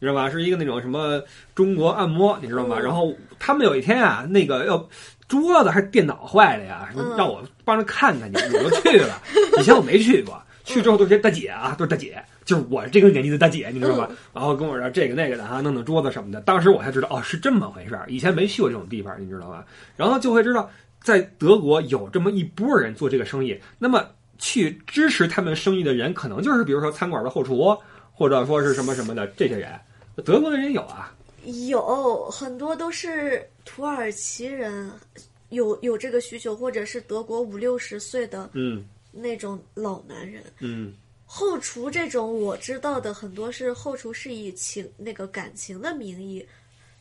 [0.00, 0.30] 你知道吧？
[0.30, 1.22] 是一个那种什么
[1.54, 2.76] 中国按摩，你知道吗？
[2.78, 4.88] 嗯然后他们有一天啊，那个要
[5.28, 9.20] 桌子还是电脑坏了呀，嗯让我帮着看看去，我就去了。
[9.58, 14.06] 以前我没去过，去之后都是些大姐啊，都是大姐，就是我这个年纪的大姐，你知道吧？
[14.10, 16.40] 嗯然后跟我说这个那个的哈，弄弄桌子什么的。
[16.42, 19.64] 当时我才知道哦，是这么回事儿，以前没去过这种地方，你知道吧？
[19.96, 20.70] 然后就会知道，
[21.02, 24.04] 在德国有这么一波人做这个生意，那么
[24.38, 27.76] 去支持他们生意的人，可能就是比如说餐馆的后厨，
[28.12, 29.70] 或者说是什么什么的这些人。
[30.24, 31.14] 德国的人有啊，
[31.68, 34.90] 有很多都是土耳其人，
[35.48, 40.42] 有有这个需求，或者是德国五六十岁的嗯那种老男人。
[40.60, 40.92] 嗯
[41.36, 46.46] 后厨这种我知道的很多是后厨是以情那个感情的名义，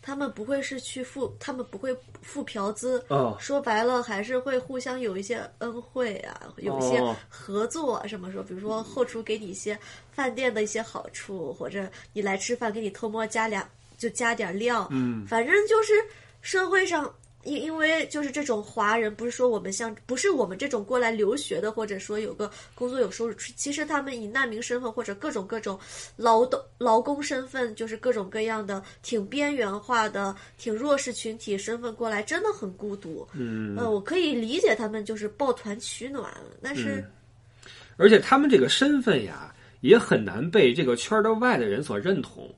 [0.01, 2.99] 他们不会是去付，他们不会付嫖资。
[3.09, 9.77] 哦说白了，还是会互相有一些恩惠啊，有一些哦合作啊，什么说，比如说后厨给你一些
[10.11, 13.69] 饭店的一些好处，或者你来吃饭给你偷摸加俩
[13.99, 15.93] 就加点料，嗯反正就是
[16.41, 17.13] 社会上，
[17.43, 25.79] 因因为就是这种华人，不是说我们像不是我们这种过来留学的，或者说有个工作有收入，其实他们以难民身份或者各种各种
[26.15, 33.27] 劳动劳工身份，就是各种各样的挺边缘化的、挺弱势群体身份过来，真的很孤独。
[33.33, 37.05] 嗯呃，我可以理解他们就是抱团取暖，但是、嗯
[37.95, 42.49] 而且他们这个身份呀，也很难被这个圈儿的外的人所认同。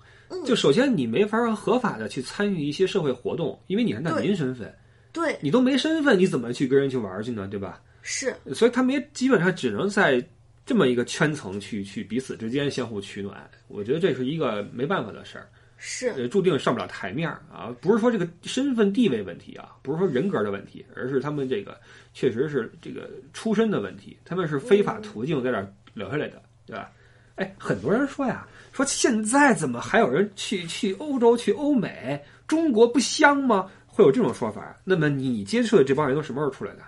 [0.43, 4.73] 嗯就首先你没法合法的去参与一些社会活动，因为你还难民身份，
[5.11, 7.47] 对你都没身份，你怎么去跟人去玩儿去呢？
[7.47, 7.81] 对吧？
[8.01, 10.23] 是所以他们也基本上只能在
[10.63, 13.49] 这么一个圈层去去彼此之间相互取暖。
[13.67, 17.75] 我觉得这是一个没办法的事儿，是呃，注定上不了台面儿啊。
[17.81, 21.79] 不是说这个身份地位问题啊，不是说人格的问题，而是他们这个
[22.13, 26.91] 确实是这个出身的问题，他们是非法途径在这儿留下来的，对吧？
[27.35, 33.71] 哎，很多人说呀，说现在怎么还有人去去欧洲、去欧美，中国不香吗？
[33.87, 34.75] 会有这种说法。
[34.83, 36.81] 那么你接触的这帮人都什么时候出来的？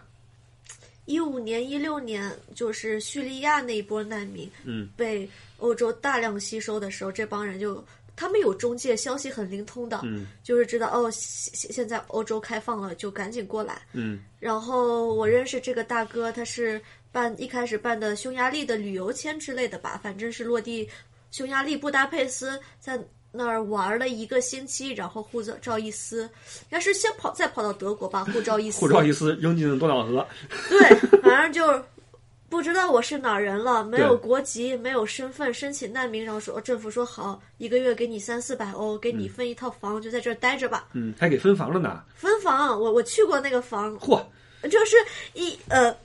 [1.06, 7.82] 一五年、一六年，就是叙利亚那一波难民，嗯，被欧洲大量吸收的时候，这帮人就
[8.18, 13.82] 他们有中介，消息很灵通的，嗯就是知道哦，现现在欧洲开放了，就赶紧过来。
[13.94, 16.82] 嗯然后我认识这个大哥，他是
[17.14, 20.88] 办一开始办的匈牙利的旅游签之类的吧，反正是落地
[21.32, 23.00] 匈牙利布达佩斯，在
[23.32, 30.26] 那儿玩了一个星期，然后护照一撕，应该是先跑再跑到德国把护照一撕，护照一撕扔进了多瑙河。
[30.70, 31.84] 对，反正就
[32.50, 40.88] 不知道我是哪儿人了，没有国籍，没有身份，申请难民，然后说政府说好，一个月给你三四百欧，给你分一套房，就在这儿待着吧。
[40.94, 42.02] 嗯，还给分房了呢。
[42.16, 44.24] 分房，我我去过那个房，嚯，
[44.64, 44.96] 就是
[45.34, 45.96] 一呃，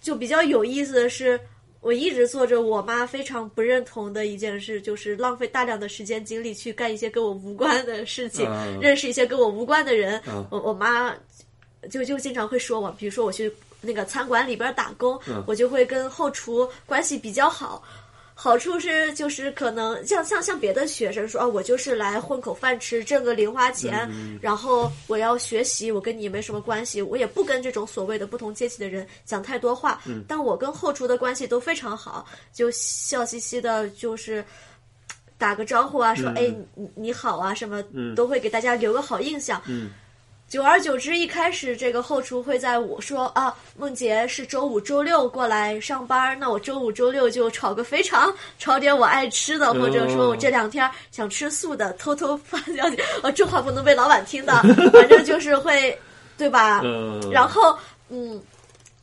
[0.00, 1.38] 就比较有意思的是，
[1.80, 10.20] 我一直做着我妈非常不认同的一件事，就是浪费大量的时间精力去干一些跟我无关的事情，嗯认识一些跟我无关的人。
[10.28, 11.14] 嗯我我妈
[11.90, 17.82] 就就经常会说我，比如说我去那个餐馆里边打工，嗯我就会跟后厨关系比较好。
[18.42, 30.00] 好处是，就是可能像像像别的学生说啊，我就是来混口饭吃，挣个零花钱，嗯然后我要学习，我跟你也没什么关系，我也不跟这种所谓的不同阶级的人讲太多话。
[30.06, 34.42] 嗯但我跟后厨的关系都非常好，就笑嘻嘻的，就是
[35.36, 39.60] 打个招呼啊，说、嗯哎你你好啊，什么嗯都会给大家留个好印象。
[39.66, 39.90] 嗯
[40.50, 54.60] 久而久之，一开始这个后厨会在我说啊，梦洁是周五、周六过来上班，那我周五、周六就炒个肥肠，炒点我爱吃的，或者说我这两天想吃素的，偷偷发消息，呃，这话不能被老板听到，
[54.92, 55.96] 反正就是会，
[56.36, 56.80] 对吧？
[56.82, 58.42] 嗯，然后，嗯，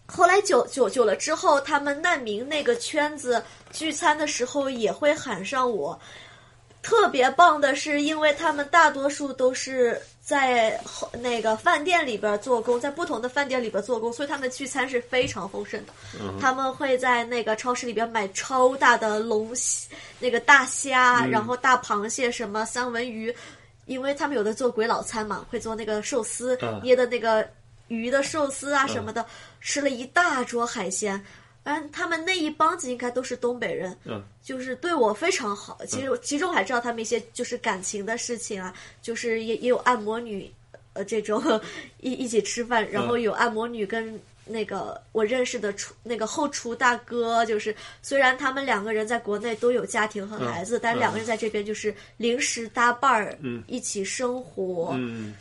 [0.05, 5.97] 后来久久久了之后，他们难民那个圈子聚餐的时候也会喊上我。
[6.83, 15.93] 特别棒的是，因为他们大多数都是在后那个饭店里边做工，在不同的饭店里边做工，所以他们的聚餐是非常丰盛的。
[16.19, 19.87] 嗯他们会在那个超市里边买超大的龙虾，
[20.19, 23.33] 那个大虾，嗯然后大螃蟹，什么三文鱼，
[23.85, 27.49] 因为他们有的做鬼佬餐嘛，会做那个寿司，嗯捏的那个
[27.87, 29.25] 鱼的寿司啊什么的，
[29.61, 31.23] 吃了一大桌海鲜。
[31.67, 35.77] 嗯，他们那一帮子应该都是东北人，嗯就是对我非常好。
[35.85, 40.49] 其实其中还知道他们一些就是感情的事情啊，就是也也有按摩女，
[40.93, 41.43] 呃，这种
[41.99, 54.91] 一一起吃饭，然后有按摩女跟那个我认识的厨那个后厨大哥，就是虽然他们两个人在国内都有家庭和孩子，但是两个人在这边就是临时搭伴儿，嗯一起生活。
[54.93, 55.33] 嗯，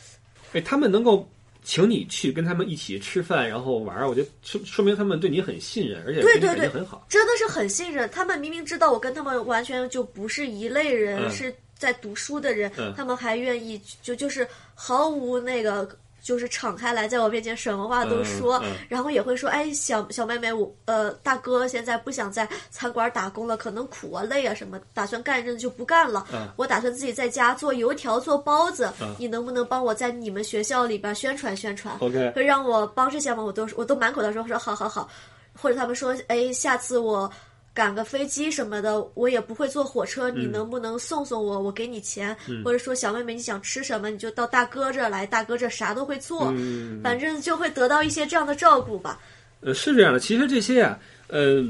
[0.53, 1.29] 哎，他们能够
[1.69, 7.05] 请你去跟他们一起吃饭，然后玩儿，我觉得说说明他们对你很信任，而且对你对对很好。
[7.09, 8.09] 真的是很信任。
[8.11, 15.89] 他们明明知道我跟他们完全就不是一类人，嗯是在读书的人，嗯他们还愿意就就是毫无那个。
[16.27, 26.27] 就是敞开来，在我面前什么话都说，嗯嗯然后也会说：“哎，小小妹妹，我呃大哥现在不想在餐馆打工了，可能苦啊累啊什么，打算干一阵子就不干了。
[26.33, 35.09] 嗯我打算自己在家做油条、做包子，嗯你能不能帮我在你们学校里边宣传宣传？OK，会让我帮这些吗，我都我都满口的说说好好好，
[35.57, 37.31] 或者他们说，哎，下次我
[37.77, 41.61] 赶个飞机什么的，我也不会坐火车，嗯你能不能送送我？
[41.61, 42.35] 我给你钱，
[42.65, 49.21] 或者说小妹妹你想吃什么，你就到大哥这儿来，大哥这啥都会做，嗯，反正就会得到一些这样的照顾吧。
[49.61, 50.19] 呃，是这样的。
[50.19, 51.63] 其实这些啊，呃，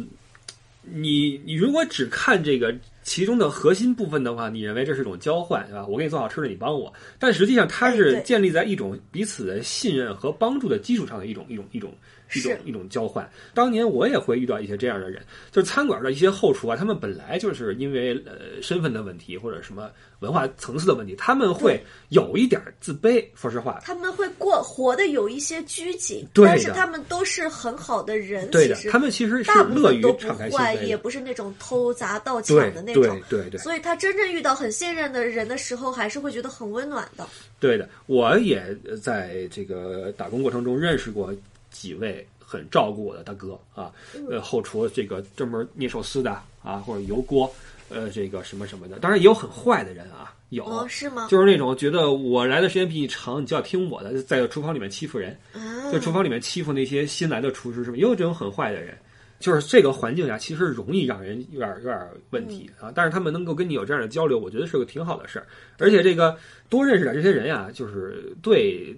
[0.83, 5.85] 你你如果只看这个其中的核心部分的话，你认为这是一种交换，对吧？
[5.87, 6.93] 我给你做好吃的，你帮我。
[7.19, 11.93] 但实际上，它是建立在一种彼此的信任和帮助的基础上的一种一种一种
[12.35, 13.29] 一种一种交换。
[13.55, 23.25] 当年我也会遇到一些这样的人，就是餐馆的一些后厨啊，他们本来就是因为呃身份的问题或者什么文化层次的问题，他们会有一点自卑。
[23.35, 30.87] 说实话，他们会过活的有一些拘谨，但是他们都是很好的人，对的他们其实是乐于敞开心。
[30.87, 33.21] 也不是那种偷砸盗抢对对的那种。
[33.29, 33.59] 对对。
[33.59, 37.27] 所以他真正遇到很信任的人的时候，还是会觉得很温暖的。
[37.59, 41.35] 对的，我也在这个打工过程中认识过
[41.77, 43.93] 几位很照顾我的大哥啊，
[44.31, 46.31] 呃，后厨这个专门捏寿司的
[46.63, 47.53] 啊，或者油锅，
[47.91, 48.99] 呃，这个什么什么的。
[48.99, 51.29] 当然也有很坏的人啊，有，哦，是吗？
[51.29, 58.97] 就是那种觉得我来的时间比你长，你就要听我的，在厨房里面欺负人，啊，在厨房里面欺负那些新来的厨师什么，也有这种很坏的人。
[59.39, 62.91] 就是这个环境下，其实容易让人有点有点问题啊。
[62.95, 65.47] 但是他们能够跟你有这样的交流，我觉得是个挺好的事儿。
[65.79, 66.35] 而且这个
[66.71, 68.97] 多认识点这些人呀，就是对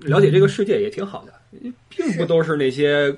[0.00, 1.32] 了解这个世界也挺好的，
[1.88, 3.14] 并不都是那些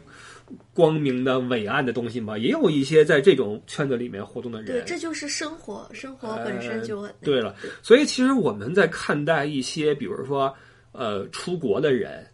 [0.75, 4.85] 光明的伟岸的东西嘛，也有一些在这种圈子里面活动的人对，人。
[4.87, 10.53] 这就是生活，生活本身就很、呃对了，所以其实我们在看待一些，比如说
[10.93, 12.27] 呃出国的人，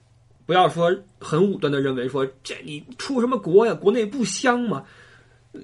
[0.47, 4.85] 不要说很武断的认为说这你出什么国呀，国内不香吗？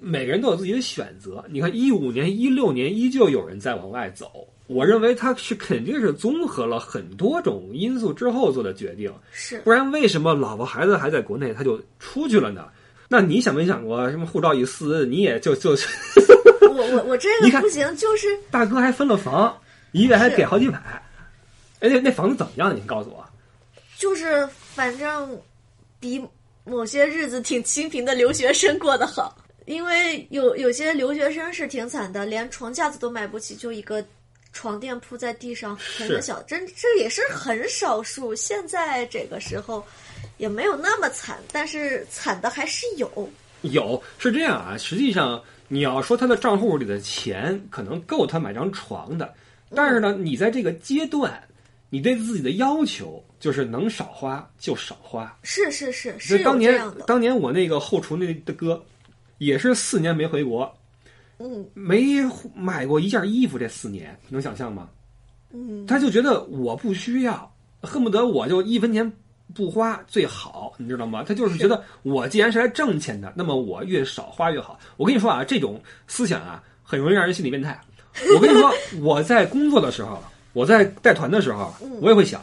[0.00, 1.44] 每个人都有自己的选择。
[1.50, 4.48] 你看，一五年、一六年依旧有人在往外走。
[4.72, 12.66] 我认为他是肯定是综合了很多种因素之后做的决定，是不然为什么老婆孩子还在国内他就出去了呢？
[13.08, 15.77] 那你想没想过，什么护照一撕，你也就就
[16.62, 19.54] 我我我这个 不行，就是大哥还分了房，
[19.92, 20.79] 一月还给好几百。
[21.81, 22.75] 哎，那那房子怎么样？
[22.75, 23.23] 你告诉我。
[23.98, 25.38] 就是反正
[26.00, 26.25] 比
[26.64, 34.02] 某些日子挺清贫的留学生过得好，因为有有些留学生是挺惨的，连床架子都买不起，就一个
[34.53, 38.35] 床垫铺在地上，很小，真这也是很少数。
[38.35, 39.85] 现在这个时候
[40.37, 43.31] 也没有那么惨，但是惨的还是有。
[43.63, 49.33] 有是这样啊，实际上你要说他的账户里的钱可能够他买张床的，
[49.75, 51.42] 但是呢，你在这个阶段，
[51.88, 55.38] 你对自己的要求就是能少花就少花。
[55.44, 58.85] 是是是是当年的，当年我那个后厨那的哥，
[59.38, 60.71] 也是四年没回国，
[61.42, 62.04] 嗯没
[62.54, 64.88] 买过一件衣服，这四年能想象吗？
[65.52, 69.10] 嗯，他就觉得我不需要，恨不得我就一分钱
[69.54, 71.22] 不花最好，你知道吗？
[71.26, 74.78] 他就是觉得我既然是来挣钱的，那么我越少花越好。
[74.96, 77.78] 我跟你说啊，这种思想啊，很容易让人心理变态。
[78.34, 80.22] 我跟你说，我在工作的时候，
[80.52, 82.42] 我在带团的时候，我也会想，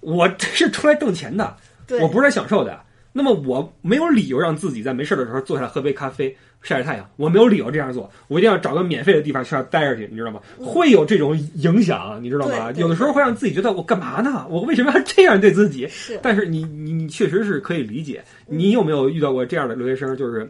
[0.00, 1.56] 我这是出来挣钱的，
[2.00, 2.80] 我不是来享受的。
[3.14, 8.10] 那么我没有理由让自己在没事的时候坐下来喝杯咖啡、晒晒太阳，我没有理由这样做。
[8.28, 10.40] 我一定要找个免费的地方去待着去，你知道吗？
[10.58, 12.70] 会有这种影响，你知道吗？
[12.76, 14.46] 有的时候会让自己觉得我干嘛呢？
[14.48, 15.88] 我为什么要这样对自己？
[15.88, 18.22] 是但是你你你确实是可以理解。
[18.46, 20.16] 你有没有遇到过这样的留学生？
[20.16, 20.48] 就是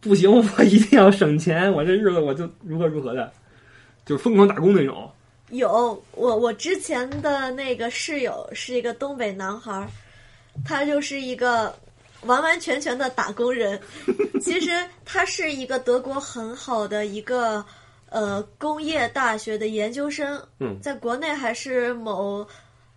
[0.00, 3.30] 不行，我一定要省钱，我这日子我就如何如何的，
[4.06, 5.10] 就是疯狂打工那种。
[5.50, 9.88] 有我我之前的那个室友是一个东北男孩儿，
[10.64, 11.74] 他就是一个
[12.22, 13.80] 完完全全的打工人。
[14.40, 14.70] 其实
[15.04, 17.64] 他是一个德国很好的一个
[18.08, 22.46] 呃工业大学的研究生，嗯在国内还是某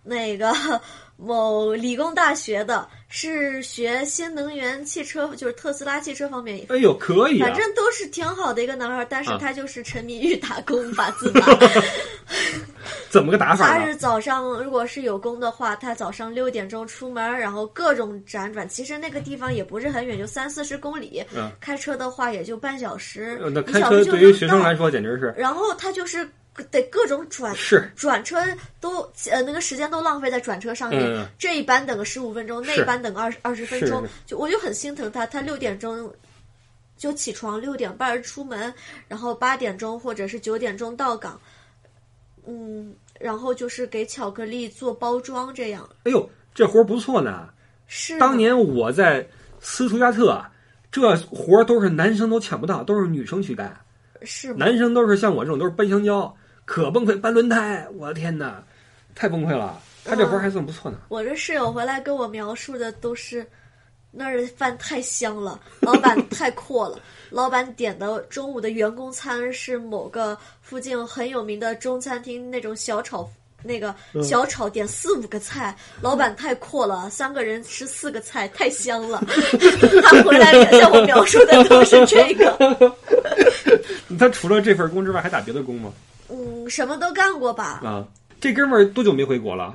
[0.02, 0.52] 那个
[1.16, 6.66] 某理工大学的，是学新能源汽车，就是特斯拉汽车方面。
[6.68, 7.56] 哎呦，可以啊反！
[7.56, 11.46] 正都是挺好的一个男孩儿，但是啊他就是沉迷于打工打字 打。
[13.14, 13.78] 怎么个打法？
[13.78, 18.68] 他是早上如果是有工的话，他早上六点钟出门，然后各种辗转。
[18.68, 21.24] 其实那个地方也不是很远，就三四十公里。
[21.32, 26.28] 嗯开车的话也就半小时，呃那一开车对于学生来说简直是然后他就是
[26.72, 28.42] 得各种转是转车
[28.80, 29.00] 都
[29.30, 36.12] 呃那个时间都浪费在转车上面，嗯这一班等个十五分钟，那一班等二十二十分钟，就我就很心疼他，他六点钟。
[36.96, 38.72] 就起床，六点半出门，
[39.08, 41.38] 然后八点钟或者是九点钟到岗，
[42.46, 47.48] 嗯，然后就是给巧克力做包装，这样哎呦，这活儿不错呢。
[47.86, 49.26] 是当年我在
[49.60, 50.42] 斯图加特，
[50.90, 53.76] 这活儿都是男生都抢不到，都是女生去干。
[54.22, 54.56] 是吗？
[54.58, 56.34] 男生都是像我这种都是搬香蕉，
[56.64, 58.62] 可崩溃，搬轮胎，我的天哪，
[59.14, 59.80] 太崩溃了。
[60.04, 60.98] 他这活儿还算不错呢。
[61.08, 63.46] 我这室友回来跟我描述的都是
[64.10, 66.98] 那儿的饭太香了，老板太阔了。
[67.34, 73.28] 老板点的中午的员工餐是某个附近很有名的中餐厅那种小炒，
[73.60, 79.20] 那个小炒点四五个菜，老板太阔了，三个人吃四个菜，太香了。
[80.04, 82.96] 他回来向我描述的都是这个，
[84.16, 85.92] 他除了这份工之外，还打别的工吗？
[86.28, 87.80] 嗯，什么都干过吧。
[87.82, 88.06] 啊，
[88.40, 89.74] 这哥们儿多久没回国了？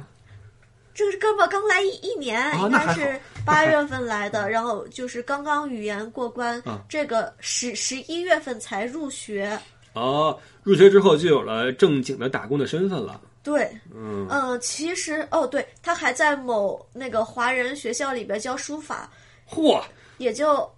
[1.00, 9.58] 这个哥们儿刚来一一年，应该是八月份来的， 然后就是刚刚语言过关，啊这个十十一月份才入学。
[9.93, 13.22] 哦，入学之后就有了正经的打工的身份了。
[13.41, 19.10] 对，嗯，嗯、其实哦，对他还在某那个华人学校里边教书法，
[19.50, 19.82] 嚯，
[20.18, 20.70] 也就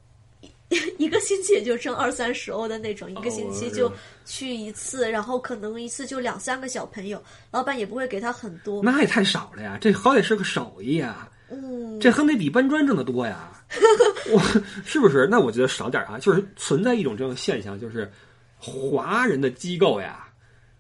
[0.72, 3.91] 一 一个星期也就挣二三十欧的那种，一个星期就
[4.26, 8.82] 去一次，然后可能一次就两三个小朋友，老板也不会给他很多。
[8.82, 9.78] 那也太少了呀！
[9.80, 13.51] 这好歹是个手艺啊，嗯，这还得比搬砖挣得多呀。
[14.32, 14.41] 我
[14.86, 15.28] 是不是？
[15.30, 18.09] 那我觉得少点儿啊，就是存在一种这种现象，就是
[18.57, 20.28] 华人的机构呀，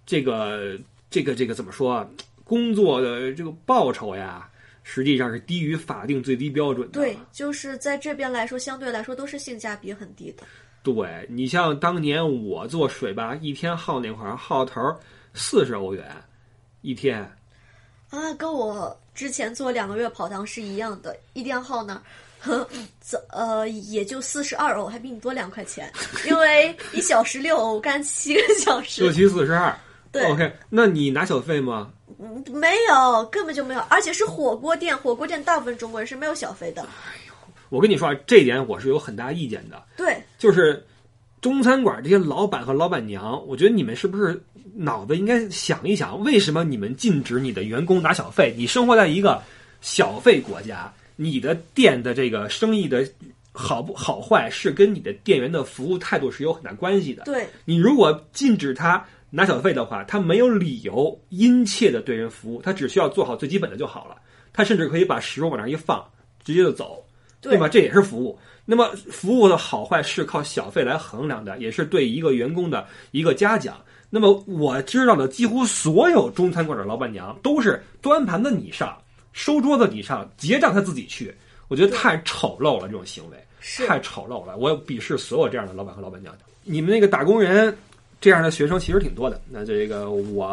[0.05, 0.77] 这个
[1.09, 2.07] 这个这个怎么说啊？
[2.43, 4.49] 工作的这个报酬呀，
[4.83, 6.99] 实际上是低于法定最低标准的。
[6.99, 10.43] 对，就是在这边来说，相对来说都是性价比很低的。
[10.83, 14.81] 对你像当年我做水吧，一天耗那块儿耗头
[15.33, 16.03] 四十欧元
[16.81, 17.21] 一天，
[18.09, 22.01] 啊，跟我之前做两个月跑堂是一样的，一天耗呢，
[22.39, 22.67] 呵，
[22.99, 25.93] 这呃也就四十二欧，还比你多两块钱，
[26.25, 29.77] 因为一小时六欧，干七个小时六时，七四十二。
[30.11, 31.93] 对 OK，那你拿小费吗？
[32.21, 36.85] 嗯没有，根本就没有，而且是火锅店，火锅店大部分中国人是没有小费的，
[37.69, 39.81] 我跟你说啊，这一点我是有很大意见的。
[39.97, 40.85] 对，就是
[41.41, 44.39] 中餐馆这些老板和老板娘，我觉得你们是不是
[44.75, 48.53] 脑子应该想一想，为什么你们禁止你的员工拿小费？
[48.55, 49.41] 你生活在一个
[49.81, 53.03] 小费国家，你的店的这个生意的
[53.51, 57.23] 好不好坏是跟你的店员的服务态度是有很大关系的。
[57.23, 64.15] 对，你如果禁止他拿小费的话，他没有理由殷切的对人服务，他只需要做好最基本的就好了。
[64.53, 66.05] 他甚至可以把食物往那儿一放，
[66.43, 67.03] 直接就走，
[67.39, 67.69] 对对吧？
[67.69, 68.37] 这也是服务。
[68.65, 73.77] 那么服务的好坏是靠小费来衡量的，也是对一个员工的一个嘉奖。
[74.09, 78.95] 那么我知道的几乎所有中餐馆的老板娘都是端盘子你上，
[79.31, 81.33] 收桌子你上，结账他自己去。
[81.69, 83.37] 我觉得太丑陋了这种行为。
[83.87, 84.57] 太丑陋了。
[84.57, 86.35] 我鄙视所有这样的老板和老板娘。
[86.63, 87.75] 你们那个打工人
[88.21, 89.41] 这样的学生其实挺多的。
[89.49, 90.45] 那这个我，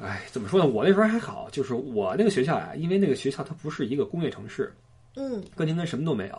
[0.00, 0.66] 哎，怎么说呢？
[0.66, 4.72] 我那时候还好，就是我那个学校呀，因为那个学校它不是一个工业城市，
[5.16, 6.38] 嗯，哥廷根什么都没有，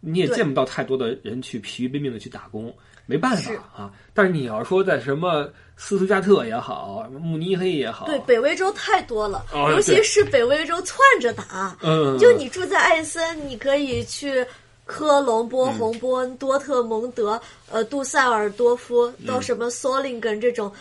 [0.00, 2.74] 你也见不到太多的人去疲于奔命的去打工，
[3.04, 3.92] 没办法啊。
[4.14, 11.76] 但是你要说在什么斯图加特也好，慕尼黑也好，对，北威州太多了，哦尤其是北威州窜着打。
[11.82, 14.46] 嗯，就你住在艾森，你可以去
[14.86, 17.38] 科隆、波嗯鸿、波恩、多特蒙德、
[17.70, 20.72] 呃杜塞尔多夫，嗯到什么索林根这种。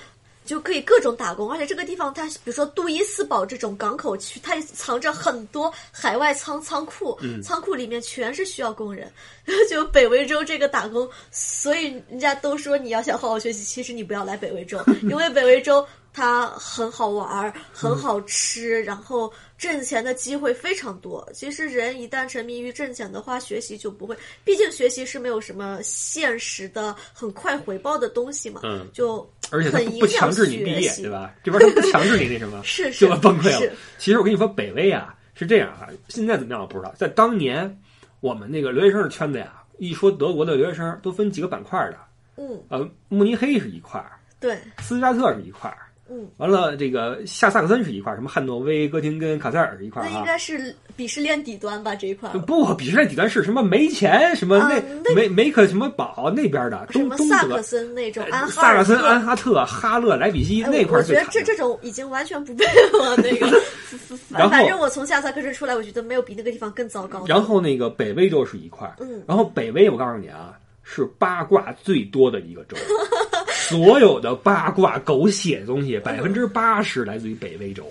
[0.46, 9.12] 就可以各种打工，而且这个地方它，比如说杜伊斯堡这种港口区，它藏着很多海外仓仓库，嗯仓库里面全是需要工人。
[9.68, 14.80] 就北威州这个打工，所以人家都说你要想好好学习，其实你不要来北威州，
[15.10, 15.84] 因为北威州
[16.14, 21.28] 它很好玩儿，很好吃，然后挣钱的机会非常多。
[21.34, 31.34] 其实人一旦沉迷于挣钱的话，学习就不会，毕竟学习是没有什么现实的很快回报的东西嘛，嗯就而且他很不不强制你毕业，对吧？
[31.44, 33.74] 这边他不强制你那什么， 是是就要崩溃了。
[33.98, 36.94] 其实我跟你说，北威啊是这样啊，现在怎么样我不知道。
[36.98, 37.80] 在当年，
[38.20, 41.98] 我们那个留学生的圈子呀，一说德国的留学生都分几个板块的，
[42.38, 50.24] 嗯，呃，慕尼黑是一块儿，对，斯图加特是一块儿，嗯，完了这个下萨克森是一块儿，什么汉诺威、哥廷根、卡塞尔是一块儿那应啊。
[50.26, 52.38] 该是鄙视链底端吧这一块儿。
[52.40, 54.60] 不，鄙视链底端是什么没钱，什么
[55.04, 61.46] 那、梅梅克什么堡那边的什东东德么萨克，森那种，安哈萨克森、安哈特、哈勒、莱比锡哎那块我觉得儿最惨。
[61.46, 63.48] 这这种已经完全不被我那个，
[64.30, 67.26] 然后反正我从下萨克森出来，我觉得没有比那个地方更糟糕。
[67.28, 70.54] 然后那个北威州是一块儿，嗯然后北威我告诉你啊，
[70.84, 72.78] 是八卦最多的一个州，
[73.68, 77.86] 所有的八卦狗血的东西百分之八十来自于北威州，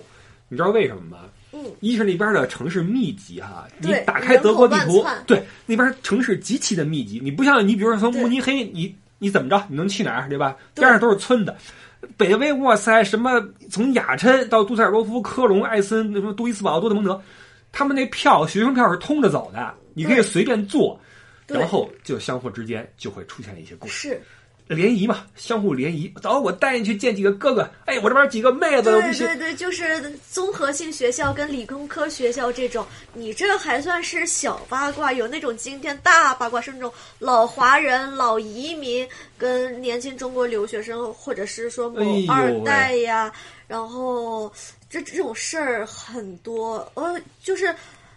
[0.49, 1.19] 你知道为什么吗？
[1.53, 10.57] 嗯，一是那边的城市密集哈，你打开德国地图对那边城市极其的密集，你不像你比如说从慕尼黑，你你怎么着，你能去哪儿对吧？
[10.75, 11.55] 边上都是村子。
[12.19, 17.23] 北威，哇塞，什么从雅琛到杜塞尔多夫、科隆、艾森，什么杜伊斯堡、多特蒙德，
[17.73, 21.01] 他们那票学生票是通着走的，你可以随便坐，
[21.47, 24.23] 然后就相互之间就会出现一些故事，是，
[24.67, 26.13] 联谊嘛，相互联谊。
[26.23, 39.07] 走，我带你去见几个哥哥，哎，我这边几个妹子，对对对，就是综合性学校跟理工科学校这种，你这还算是小八卦，有那种惊天大八卦，是那种老华人、老移民
[39.37, 43.31] 跟年轻中国留学生，或者是说某二代呀，
[43.69, 44.51] 然后
[44.89, 47.75] 这这种事儿很多，呃，就是。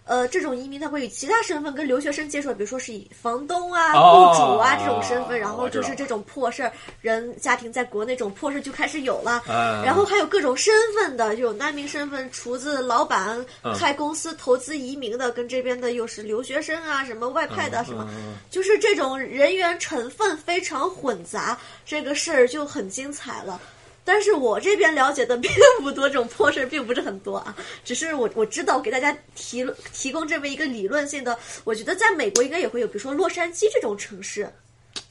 [0.07, 9.43] 呃，这种移民他会以其他身份跟留学生接触，比如说是以房东啊、哦雇主啊这种身份，然后就是这种破事儿，人家庭在国内这种破事儿就开始有了。
[9.47, 18.07] 啊然后还有各种身份的，有难民身份、厨子、老板、嗯开公司、投资移民的，跟这边的又是留学生啊，什么外派的，什么，
[18.49, 23.59] 就是这种人员成分非常混杂，这个事儿就很精彩了。
[24.07, 25.51] 但是我这边了解的并
[25.81, 27.53] 不多，这种破事儿并不是很多啊，
[27.83, 34.49] 只是我我知道给大家提提供这么一个理论性的，我觉得在美国应该也会有，比如说洛杉矶这种城市，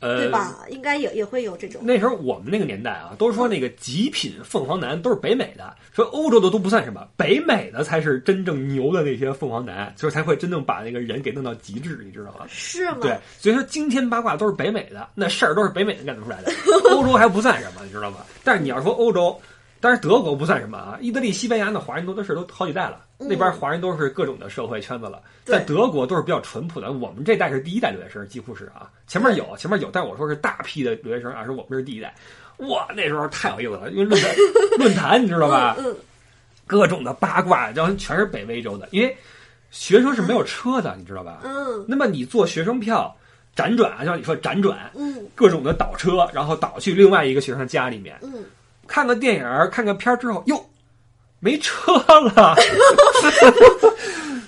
[0.01, 0.64] 呃，对吧？
[0.70, 1.82] 应该也也会有这种。
[1.84, 12.47] 那时候我们那个年代啊，都说那个极品凤凰男都是北美的，说欧洲的都不算什么，北美的才是真正牛的那些凤凰男，就是才会真正把那个人给弄到极致，你知道吗？
[12.49, 12.99] 是吗？
[13.03, 16.51] 对，所以说惊天八卦都是北美的，那事儿都是北美的干得出来的，
[16.94, 18.18] 欧洲还不算什么，你知道吗？
[18.47, 19.36] 但是你要说欧洲，
[19.80, 23.26] 当然德国不算什么啊，意大利、西班牙的华人多的是都好几代了，嗯。
[23.28, 25.59] 那边华人都是各种的社会圈子了，对。
[25.59, 32.14] 在德国都是比较淳朴的，我们这代是第一代留学生，几乎是啊，前面有前面有，但我说是大批的留学生啊，说我们是第一代，
[32.59, 34.34] 哇，那时候太有意思了，因为论坛
[34.78, 35.74] 论坛你知道吧？
[35.80, 35.92] 嗯，
[36.68, 39.16] 各种的八卦，然后全是北威州的，因为
[39.72, 41.40] 学生是没有车的，你知道吧？
[41.44, 41.84] 嗯。
[41.88, 43.14] 那么你坐学生票
[43.57, 48.44] 辗转，啊像你说辗转，嗯各种的倒车，然后倒去另外一个学生家里面，嗯，
[48.86, 50.64] 看个电影儿，看个片儿之后，哟，
[51.40, 52.54] 没车了。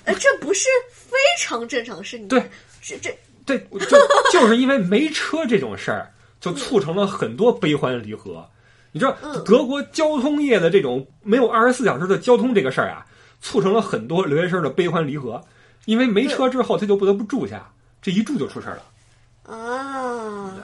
[0.04, 2.42] 呃， 这不是非常正常，事情对，
[2.82, 3.96] 这这对，就
[4.30, 8.46] 就是因为没车这种事儿，就促成了很多悲欢离合。
[8.92, 13.06] 你知道嗯，德国交通业的这种没有二十四小时的交通这个事儿啊，
[13.40, 15.42] 促成了很多留学生的悲欢离合。
[15.84, 17.70] 因为没车之后，他就不得不住下，
[18.02, 18.82] 这一住就出事儿了。
[19.48, 20.54] 啊，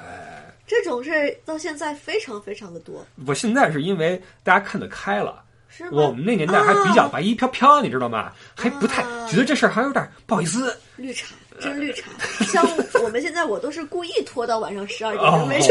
[0.66, 5.42] 这种事儿到现在非常非常的多，我现在是因为大家看得开了。
[5.90, 8.32] 我们那年代还比较啊白衣飘飘，你知道吗？
[8.54, 10.78] 还不太啊觉得这事儿还有点不好意思。
[10.96, 12.10] 绿茶，真绿茶。
[12.46, 12.66] 像
[13.02, 15.70] 我们现在，我都是故意拖到晚上十二点，没事。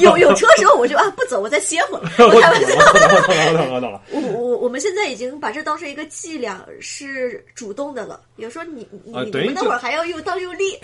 [0.00, 2.02] 有有车的时候，我就啊不走，我再歇会儿。
[2.18, 4.00] 我开玩笑。
[4.10, 4.72] 我，我，我。
[4.72, 8.18] 们现在已经把这当成一个伎俩，是主动的了。
[8.36, 10.78] 有时候你你你们那会儿还要又当又立，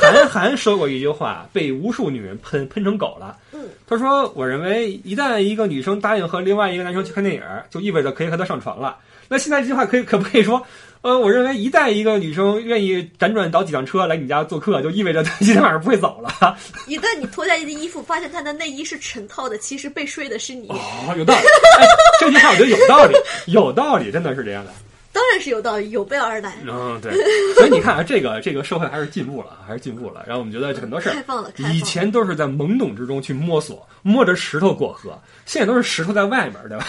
[0.00, 3.36] 韩寒说过一句话，被无数女人喷喷成狗了。
[3.52, 8.96] 嗯，他说：“我认为一旦一个女生答应和另外一个男生去看电影，就意味着可以和他上床了。
[9.28, 10.66] 那现在这句话可以可不可以说？
[11.02, 16.56] 呃，我认为一旦一个女生愿意辗转倒几辆车来你家做客，就意味着她今天晚上不会走了。
[16.86, 20.68] 一旦你脱下你的衣服，发现她的内衣是成套的，其实被睡的是你。
[20.68, 20.76] 哦，
[21.18, 21.40] 有道理。
[21.80, 21.86] 哎，
[22.20, 24.72] 这句话我觉得有道理，有道理，真的是这样的。
[25.12, 26.54] 当然是有道理，有备而来。
[26.64, 27.12] 嗯，对。
[27.54, 30.22] 所以你看啊，这个这个社会还是进步了，还是进步了。
[30.24, 36.86] 然后我们觉得很多事儿开放了，开放了以前都是在懵懂之中去摸索，摸着石头过河，现在都是石头在外面，对吧？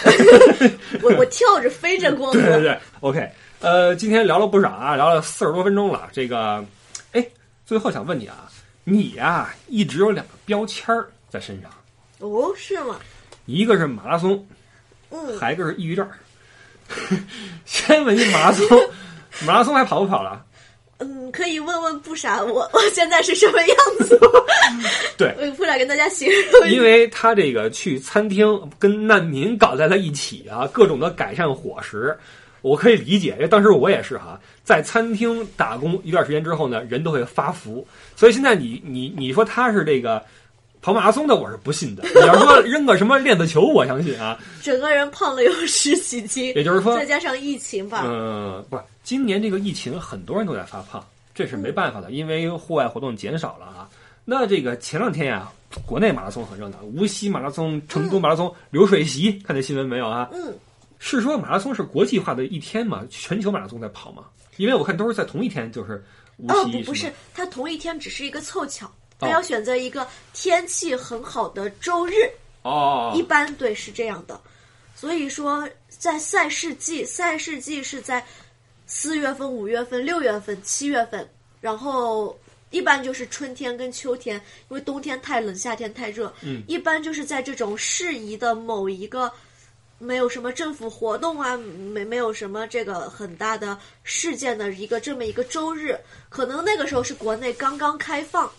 [1.02, 2.32] 我我跳着飞着过河。
[2.40, 3.28] 对对对，OK。
[3.64, 6.10] 呃，今天聊了不少啊，聊了四十多分钟了。
[6.12, 6.62] 这个，
[7.12, 7.26] 哎，
[7.64, 8.46] 最后想问你啊，
[8.84, 11.70] 你呀、一直有两个标签儿在身上，
[12.18, 12.96] 哦，是吗？
[13.46, 14.46] 一个是马拉松，
[15.08, 16.06] 嗯，还一个是抑郁症。
[17.64, 18.66] 先问你马拉松，
[19.46, 20.44] 马拉松还跑不跑了？
[20.98, 24.20] 嗯，可以问问不傻，我 我现在是什么样子？
[25.16, 26.68] 对，我不傻跟大家形容。
[26.68, 28.46] 因为他这个去餐厅
[28.78, 32.14] 跟难民搞在了一起啊，各种的改善伙食，
[32.64, 37.86] 我可以理解，因为当时我也是哈，在餐厅打工一段时间之后呢，人都会发福，
[38.16, 40.24] 所以现在你你你说他是这个
[40.80, 42.02] 跑马拉松的，我是不信的。
[42.18, 44.38] 你要说扔个什么链子球，我相信啊。
[44.62, 51.04] 整个人胖了有十几斤，也就是说再，加上疫情吧，嗯，不是，今年这个疫情，很多人都在发胖，
[51.34, 53.86] 这是没办法的，因为户外活动减少了啊。
[54.24, 55.50] 那这个前两天呀、
[55.84, 60.30] 国内马拉松很热闹，无锡马拉松、成都马拉松、流水席，看那新闻没有啊？
[60.32, 60.54] 嗯，
[61.06, 63.04] 是说马拉松是国际化的一天嘛？
[63.10, 64.24] 全球马拉松在跑嘛？
[64.56, 66.02] 因为我看都是在同一天，就是
[66.38, 72.12] 无哦锡、不不是，它同一天只是一个凑巧，它哦要选择一个天气很好的周日，
[72.62, 74.40] 哦一般对是这样的。
[74.94, 78.24] 所以说，在赛事季，赛事季是在
[78.86, 81.28] 四月份、五月份、六月份、七月份，
[81.60, 82.34] 然后
[82.70, 84.36] 一般就是春天跟秋天，
[84.70, 86.32] 因为冬天太冷，夏天太热。
[86.40, 89.30] 嗯，一般就是在这种适宜的某一个。
[90.04, 95.98] 没有什么政府活动啊，没没有什么这个很大的事件的一个这么一个周日，
[96.28, 98.50] 可能那个时候是国内刚刚开放，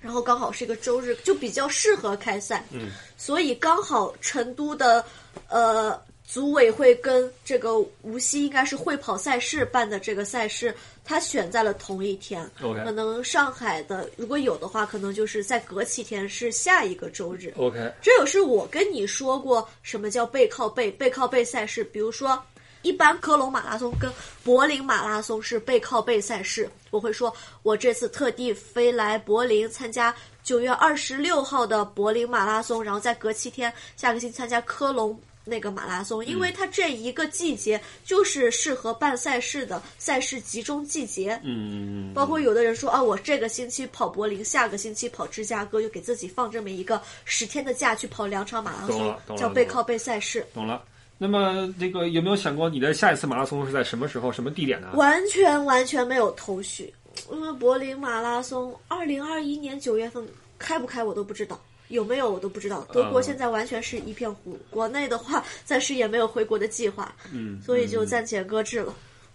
[0.00, 2.64] 然后刚好是一个周日，就比较适合开赛。
[2.70, 5.04] 嗯，所以刚好成都的
[5.48, 6.00] 呃
[6.32, 10.74] 组委会跟这个无锡应该是会跑赛事办的这个赛事，
[11.04, 12.42] 它选在了同一天。
[12.62, 17.52] OK 可能上海的如果有的话，可能就是在隔七天是下一个周日。
[17.58, 22.42] OK，这也是我跟你说过什么叫背靠背，背靠背赛事，比如说。
[22.84, 24.10] 一般科隆马拉松跟
[24.42, 30.12] 柏林马拉松是背靠背赛事，我会说，我这次特地飞来柏林参加
[30.42, 41.40] 九月二十六号的柏林马拉松，然后再隔七天，下个星期参加科隆那个马拉松，因为它这一个季节就是适合办赛事的赛事集中季节。
[41.42, 50.46] 嗯，包括有的人说啊，我这个星期跑柏林，下个星期跑芝加哥，就给自己放这么一个十天的假去跑两场马拉松叫背靠背赛事。
[50.54, 50.84] 懂了。
[51.18, 54.88] 那么这个有没有想过你的下一次马拉松是在什么时候、什么地点呢？
[54.94, 56.92] 完全完全没有头绪，
[57.30, 60.26] 因为柏林马拉松二零二一年九月份
[60.58, 61.60] 开不开我都不知道，
[61.92, 62.86] 有没有我都不知道。
[62.92, 68.92] 德国嗯现在完全是一片糊，国内的话暂时也没有回国的计划，嗯，所以就暂且搁置了。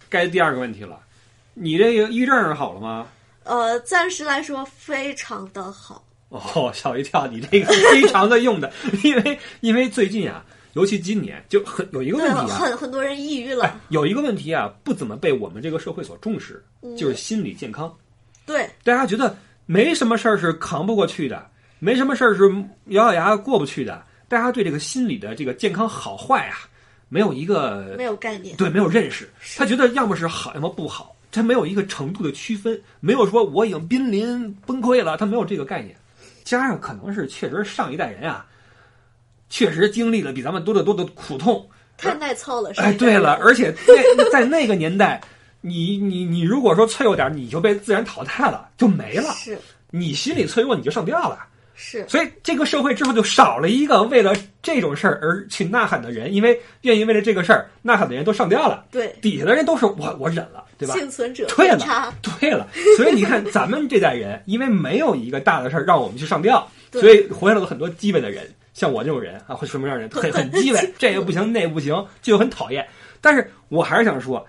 [0.08, 1.00] 该第二个问题了，
[1.54, 3.06] 你这个抑郁症好了吗？
[3.44, 6.04] 呃，暂时来说非常的好。
[6.28, 7.26] 哦， 吓我一跳！
[7.26, 8.70] 你这个非常的用的，
[9.02, 10.44] 因为因为最近啊，
[10.74, 13.64] 尤其今年就很有一个，问题啊，很很多人抑郁了。
[13.64, 17.90] 哎，有一个问题啊，不怎么被我们这个社会所重视，嗯就是心理健康。
[18.44, 19.34] 对，大家觉得
[19.64, 22.50] 没什么事儿是扛不过去的，没什么事儿是
[22.86, 24.02] 咬咬牙过不去的。
[24.28, 26.68] 大家对这个心理的这个健康好坏啊，
[27.08, 28.56] 没有一个没有概念。
[28.56, 29.26] 对没有认识，
[29.56, 35.96] 他觉得要么是好，要么不好，他没有一个程度的区分，没有说我已经濒临崩溃了，他没有这个概念。
[36.44, 38.44] 加上可能是确实上一代人啊，
[39.48, 41.66] 确实经历了比咱们多得多的苦痛，
[41.96, 42.70] 太耐操了。
[42.76, 45.18] 哎，对了， 而且在在那个年代，
[45.62, 49.32] 你你你如果说脆弱点，你就被自然淘汰了，就没了。
[49.32, 49.58] 是
[49.90, 51.46] 你心理脆弱，你就上吊了。
[51.80, 60.94] 是，所以这个社会之后就少了一个为了这种事儿而去呐喊的人，因为愿意为了这个事儿呐喊的人都上吊了，对，底下的人都是我我忍了，对吧？
[60.94, 62.12] 幸存者对了。
[62.40, 62.66] 对了，
[62.96, 72.84] 所以你看，咱们这代人，因为没有一个大的事儿让我们去上吊， 所以活下来了很多鸡巴的人，像我这种人啊，会什么样的人很很鸡巴， 这个不行，那个不行，就很讨厌。
[73.20, 74.44] 但是我还是想说，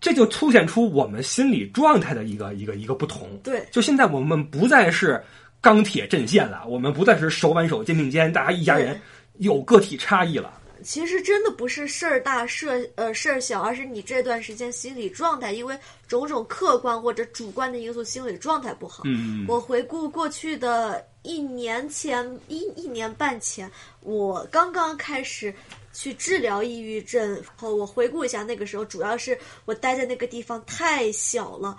[0.00, 3.28] 这就凸显出我们心理状态的一个一个一个不同。
[3.42, 5.22] 对，就现在我们不再是
[5.64, 9.00] 钢铁阵线了，我们不再是手挽手、肩并肩，大家一家人，
[9.38, 10.60] 有个体差异了。
[10.82, 15.74] 其实真的不是事儿大事儿呃事儿小，而是你这段时间心理状态，因为
[16.06, 19.04] 种种客观或者主观的因素，心理状态不好。
[19.06, 23.70] 嗯，我回顾过去的一年前一一年半前，
[24.02, 25.54] 我刚刚开始
[25.94, 31.74] 去治疗抑郁症后，我回顾一下那个时候，主要是我待在那个地方太小了。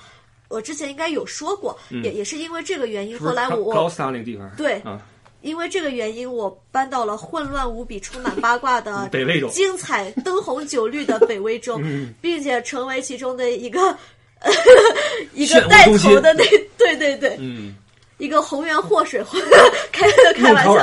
[0.47, 5.01] 我之前应该有说过，也也是因为这个原因，后来我高斯达那个地方对啊。
[5.41, 11.79] 因为这个原因，我搬到了混乱无比、充满八卦的北魏州，精彩灯红酒绿的北魏州，
[12.19, 13.95] 并且成为其中的一个
[15.35, 16.43] 一个带头的那
[16.79, 17.75] 对对对，嗯，
[18.17, 19.23] 一个红源祸水
[19.93, 20.73] 开开玩笑，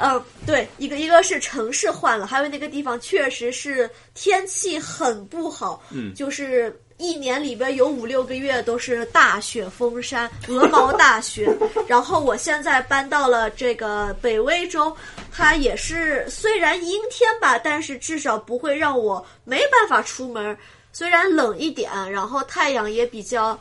[0.00, 6.74] 呃，对，一个一个是城市换了，还有那个地方确实是天气很不好，嗯，就是。
[6.98, 11.52] 一年里边有五六个月都是大雪封山，鹅毛大雪。
[11.88, 14.96] 然后我现在搬到了这个北威州，
[15.32, 20.56] 它也是虽然阴天吧，但是至少不会让我没办法出门。
[20.92, 23.58] 虽然冷一点，然后太阳也比较。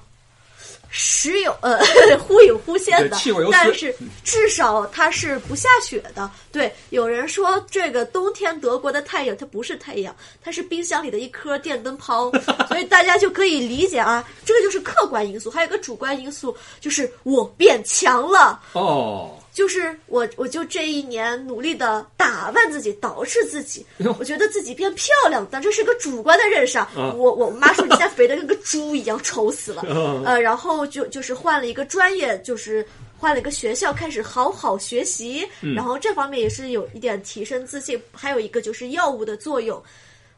[0.92, 1.80] 时有呃
[2.20, 3.18] 忽隐忽现的，
[3.52, 6.30] 但是至少它是不下雪的。
[6.52, 10.14] 对，有人说这个冬天德国的太阳它不是太阳，
[10.44, 12.30] 它是冰箱里的一颗电灯泡，
[12.68, 15.50] 所以大家就可以理解啊，这个就是客观因素。
[15.50, 19.38] 还有个主观因素，就是我变强了哦。
[19.54, 23.86] 就是我，我就这一年努力的打扮自己，捯饬自己，
[24.18, 26.90] 我觉得自己变漂亮，但这是个主观的认识啊。
[27.18, 29.82] 我我妈说你现在肥的跟个猪一样，丑死了。
[30.26, 32.86] 呃，然后就就是换了一个专业，就是
[33.18, 35.46] 换了一个学校，开始好好学习。
[35.76, 38.02] 然后这方面也是有一点提升自信。
[38.14, 39.84] 还有一个就是药物的作用，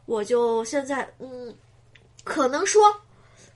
[0.07, 1.53] 我就现在嗯，
[2.23, 2.93] 可能说。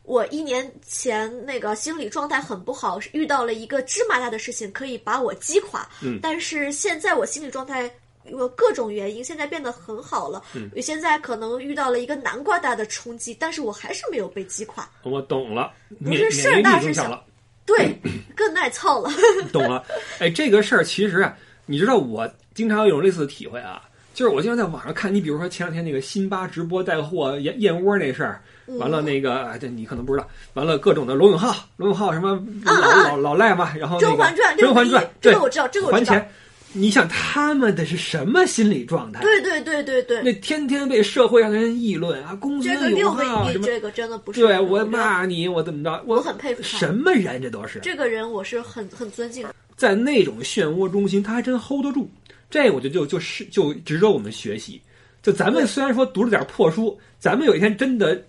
[0.08, 5.86] 我一年前那个心理状态很不好，遇到了一个芝麻大的事情，可以把我击垮。
[6.02, 7.92] 嗯，但是现在我心理状态
[8.26, 10.42] 因为各种原因，现在变得很好了。
[10.56, 14.90] 嗯，现在可能遇到了一个南瓜大的冲击，但是我还是没有被击垮。
[15.04, 17.22] 我懂了，不是事儿大是小，
[17.66, 17.94] 对，
[18.34, 19.10] 更耐操了。
[19.52, 19.84] 懂了，
[20.20, 23.84] 哎，这个事儿其实啊，你知道我经常有种类似的体会啊，
[24.14, 28.42] 就是我经常在网上看，你比如说前两天那个辛巴直播带货燕燕窝那事儿。
[28.78, 30.28] 完了，那个这你可能不知道。
[30.54, 36.14] 完了，各种的罗永浩，罗永浩什么老老老赖嘛，然后《甄嬛传》《甄嬛传》，这个我知道，这个我知道。
[36.14, 36.30] 还钱，
[36.74, 39.22] 你想他们的是什么心理状态？
[39.22, 40.22] 对对对对对。
[40.22, 43.66] 那天天被社会上的人议论啊，公司有号什么？
[43.66, 44.42] 这个真的不是。
[44.42, 46.04] 对我骂你，我怎么着？
[46.06, 47.42] 我很佩服什么人？
[47.42, 47.80] 这都是。
[47.80, 49.48] 这个人我是很很尊敬。
[49.78, 52.10] 在那种漩涡中心，他还真 hold 得住。
[52.50, 54.82] 这我觉得就就是就值得我们学习。
[55.24, 58.22] 就咱们虽然说读了点破书，咱们有一天真的。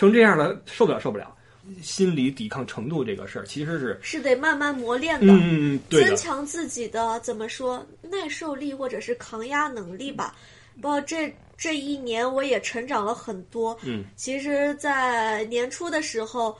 [0.00, 1.36] 成这样了，受不了，受不了。
[1.82, 10.34] 心理抵抗程度这个事儿，其实是是得慢慢磨练的，嗯，对增强自己的怎么说耐受力或者是抗压能力吧。
[10.80, 13.76] 不，这这一年我也成长了很多。
[13.82, 16.56] 嗯，其实，在年初的时候，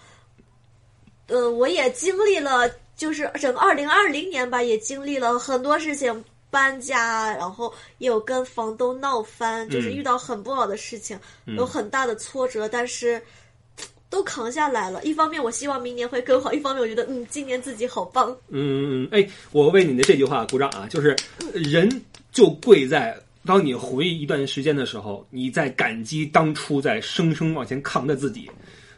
[1.28, 6.22] 呃，我也经历了，就是整个二零二零年吧，也经历了很多事情。
[6.50, 13.22] 搬家，然后也有跟房东闹翻，就是遇到很不好的事情，有很大的挫折，但是
[14.10, 15.02] 都扛下来了。
[15.04, 18.36] 一方面，我希望明年会更好；一方面，我觉得嗯，今年自己好棒。
[18.48, 20.88] 嗯，哎，我为你的这句话鼓掌啊！
[20.90, 21.14] 就是
[21.54, 21.88] 人
[22.32, 28.50] 就贵在当你回忆一段时间的时候，你在感激当初在生生往前扛的自己。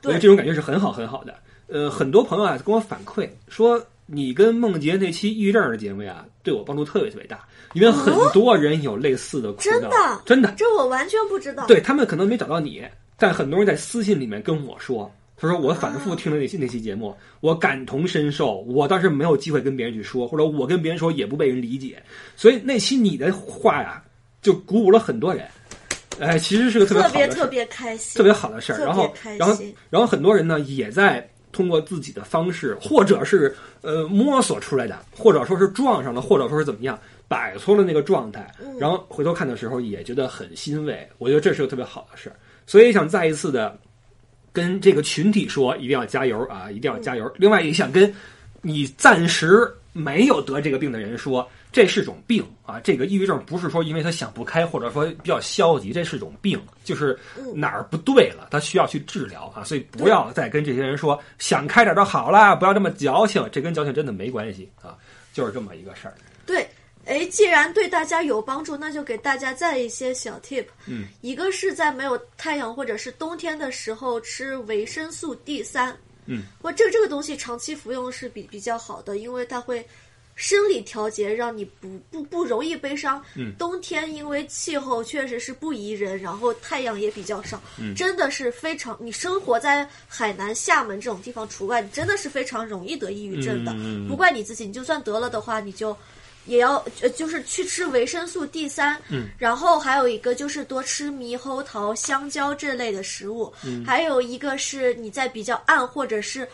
[0.03, 1.34] 我觉得这种感觉是很好很好的。
[1.68, 3.78] 呃，很多朋友啊跟我反馈说。
[4.07, 11.66] 你跟梦洁那期抑郁症的节目呀，对我帮助特别特别大，因为很多人有类似的苦恼，真的，真的，这我完全不知道。
[11.66, 12.82] 对他们可能没找到你，
[13.16, 22.03] 但很多人在私信里面跟我说，他说我反复听了那期那期节目，我感同身受，我当时没有机会跟别人去说，或者我跟别人说也不被人理解，
[22.36, 24.03] 所以那期你的话呀，
[24.42, 25.46] 就鼓舞了很多人。
[26.20, 28.84] 哎，其实是个特别特别特别开心，特别好的事儿。
[28.84, 29.57] 然后，然后，
[29.88, 31.26] 然后很多人呢也在。
[31.53, 36.98] 通过自己的方式，或者是呃摸索出来的，或者说是撞上了，或者说是怎么样
[37.28, 38.50] 摆脱了那个状态，
[38.80, 41.09] 然后回头看的时候也觉得很欣慰。
[41.18, 42.36] 我觉得这是个特别好的事儿，
[42.66, 43.78] 所以想再一次的
[44.53, 47.30] 跟这个群体说，一定要加油啊，一定要加油。
[47.36, 48.12] 另外也想跟
[48.62, 51.46] 你暂时没有得这个病的人说。
[51.72, 52.78] 这是种病啊！
[52.80, 57.18] 这个抑郁症不是说因为他想不开，或者说比较消极，这是种病，就是
[57.54, 59.64] 哪儿不对了，他需要去治疗啊！
[59.64, 64.96] 所以不要再跟这些人说想开点就好了，不要这么矫情，这跟矫情真的没关系啊！
[65.32, 66.14] 就是这么一个事儿。
[66.44, 66.68] 对，
[67.06, 70.66] 哎，既然对大家有帮助，那就给大家再一些小 tip。
[70.86, 75.96] 嗯，一个是在没有太阳或者是冬天的时候吃维生素 D 三。
[76.26, 79.84] 嗯，我这个这个东西长期服用是比比较好的，因为它会
[80.43, 83.22] 生理调节，让你不不不容易悲伤。
[83.36, 88.99] 嗯，冬天因为气候确实是不宜人，然后太阳也比较少，嗯真的是非常。
[89.01, 93.72] 你生活在海南、厦门这种地方除外，你真的是非常容易得抑郁症的。
[94.09, 95.97] 不怪你自己，你就算得了的话，你就。
[96.45, 106.45] 也要呃，就是去吃维生素 D 三，嗯，然后还有一个就是多吃猕猴桃、香蕉这类的食物，嗯，还有一个是你在比较暗或者是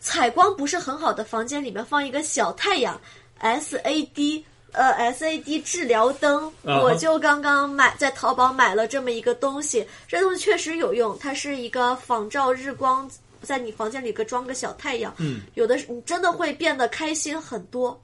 [0.00, 3.00] 采光不是很好的房间里面放一个小太阳
[3.40, 4.42] SAD。
[4.72, 13.10] 呃，SAD 治疗灯，我就刚刚买在淘宝买了这么一个东西，这东西确实有用，它是一个仿照日光，
[13.42, 18.00] 在你房间里个装个小太阳，嗯，有的你真的会变得开心很多。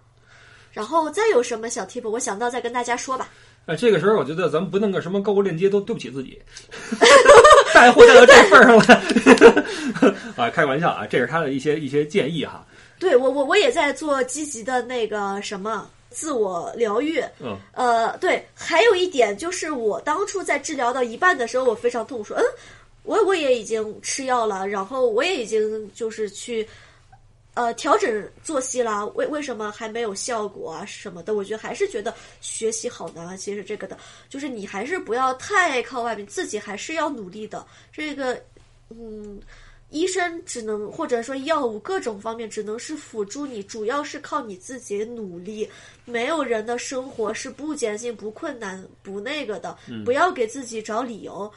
[0.73, 3.29] 然后再有什么小 tip，我想到再跟大家说吧。
[3.67, 6.43] 哎，这个时候我觉得咱们不弄个什么购物链接都对不起自己，
[7.77, 10.51] 带货带到这份儿上了 啊！
[10.51, 12.65] 开个玩笑啊，这是他的一些一些建议哈。
[12.99, 17.23] 对我我我也在做积极的那个什么自我疗愈。
[17.39, 22.43] 嗯，呃，对，还有一点就是我当初在治疗到一半的时候，我非常痛苦，说嗯，
[23.03, 26.67] 我我也已经吃药了，然后我也已经就是去。
[27.57, 31.35] 呃，调整作息啦，为为什么还没有效果啊什么的？
[31.35, 33.35] 我觉得还是觉得学习好难啊。
[33.35, 33.97] 其实这个的，
[34.29, 37.67] 就是你还是不要太靠外面，自己还是要努力的。
[37.91, 38.39] 这个，
[38.91, 39.41] 嗯，
[39.89, 45.67] 医生只能或者说药物各种方面只能是辅助你，主要是靠你自己努力。
[46.05, 49.75] 没有人的生活是不艰辛、不困难、不那个的。
[50.05, 51.51] 不要给自己找理由。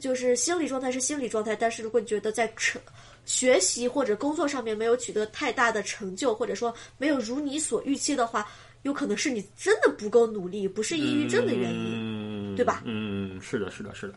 [0.00, 2.80] 就是心理状态是心理状态，但是如果你觉得在成
[3.24, 8.46] 学习或者工作上面没有取得太大的成就，或者说没有如你所预期的话，
[8.82, 12.82] 有可能是你真的不够努力，不是抑郁症的原因，嗯、对吧？
[12.84, 14.14] 嗯，是的，是的，是的。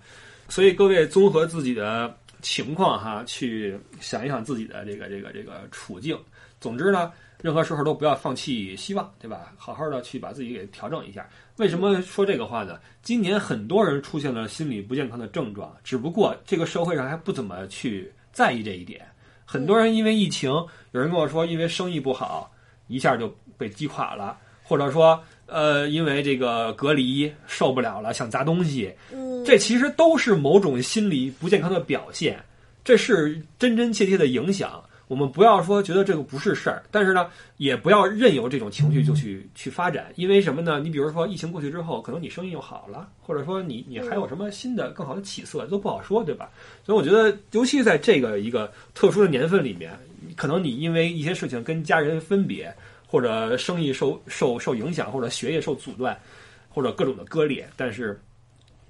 [0.49, 6.18] 所以各位综合自己的情况哈，去想一想自己的这个这个这个处境。
[6.60, 9.53] 总之呢，任何时候都不要放弃希望，对吧？
[9.58, 11.30] 好好的去把自己给调整一下。
[11.58, 12.80] 为什么说这个话呢？
[13.03, 19.01] 今年很多人出现了心理不健康的症状，只不过这个社会上还不怎么去在意这一点。
[19.45, 20.51] 很多人因为疫情，
[20.91, 22.51] 有人跟我说，因为生意不好，
[22.88, 28.93] 一下就被击垮了，或者说，呃，因为这个隔离受不了了，想砸东西。
[29.11, 32.39] 嗯，这其实都是某种心理不健康的表现，
[32.83, 34.83] 这是真真切切的影响。
[35.08, 40.12] 我们不要说觉得这个不是事儿，但是呢，也不要任由这种情绪就去去发展。
[40.16, 40.82] 因为什么呢？
[40.82, 46.49] 你比如说疫情过去之后，可能你生意又好了，或者说你你还有什么新的更好的起色，都不好说，对吧？
[46.86, 49.97] 所以我觉得，尤其在这个一个特殊的年份里面，
[50.36, 52.74] 可能你因为一些事情跟家人分别，
[53.08, 56.20] 或者生意受受受影响，或者学业受阻断，
[56.68, 58.20] 或者各种的割裂，但是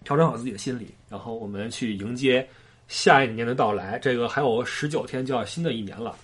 [0.04, 2.48] 调整好自己的心理，然后我们去迎接。
[2.88, 6.16] 下一年的到来，这个还有十九天就要新的一年了，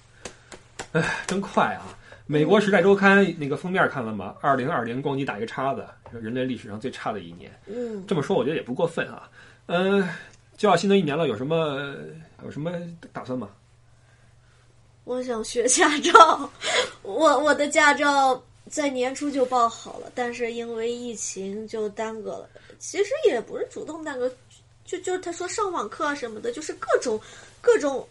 [0.94, 1.98] 哎，真快啊！
[2.26, 4.36] 美国《时代周刊》那个封面看了吗？
[4.40, 7.52] 二零二零咣叽打一个叉子，人类历史上最差的一年。
[7.66, 9.30] 嗯，这么说我觉得也不过分啊。
[9.66, 10.08] 嗯、
[10.56, 11.94] 就要新的一年了，有什么
[12.46, 12.72] 有什么
[13.12, 13.50] 打算吗？
[15.04, 16.50] 我想学驾照，
[17.04, 22.50] 我我的驾照在年初就报好了，但是因为疫情就耽搁了。
[22.80, 24.34] 其实也不是主动耽搁，
[24.86, 27.20] 就就是他说上网课啊什么的，就是各种
[27.62, 28.08] 各种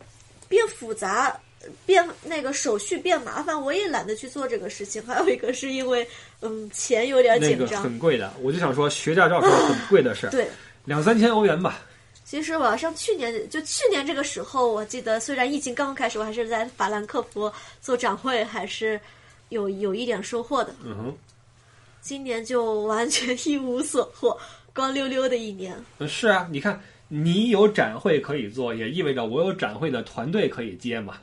[0.49, 1.39] 变复杂，
[1.87, 5.05] 变那个手续变麻烦，我也懒得去做这个事情。
[5.07, 6.07] 还有一个是因为
[6.41, 10.49] 嗯钱有点那个紧张，很贵的，我就想说学驾照是很贵的事儿，对。
[10.85, 11.81] 两三千欧元吧。
[12.25, 18.99] 其实我上去年就去年这个时候，我记得虽然疫情刚刚开始，我还是在法兰克福做展会，还是
[19.51, 20.75] 有有一点收获的。
[20.83, 21.17] 嗯哼，
[22.01, 24.37] 今年就完全 一无所获，
[24.75, 25.75] 光溜溜的一年。
[25.99, 31.17] 呃是啊，你看你有展会可以做，也意味着我有展会的团队可以接嘛。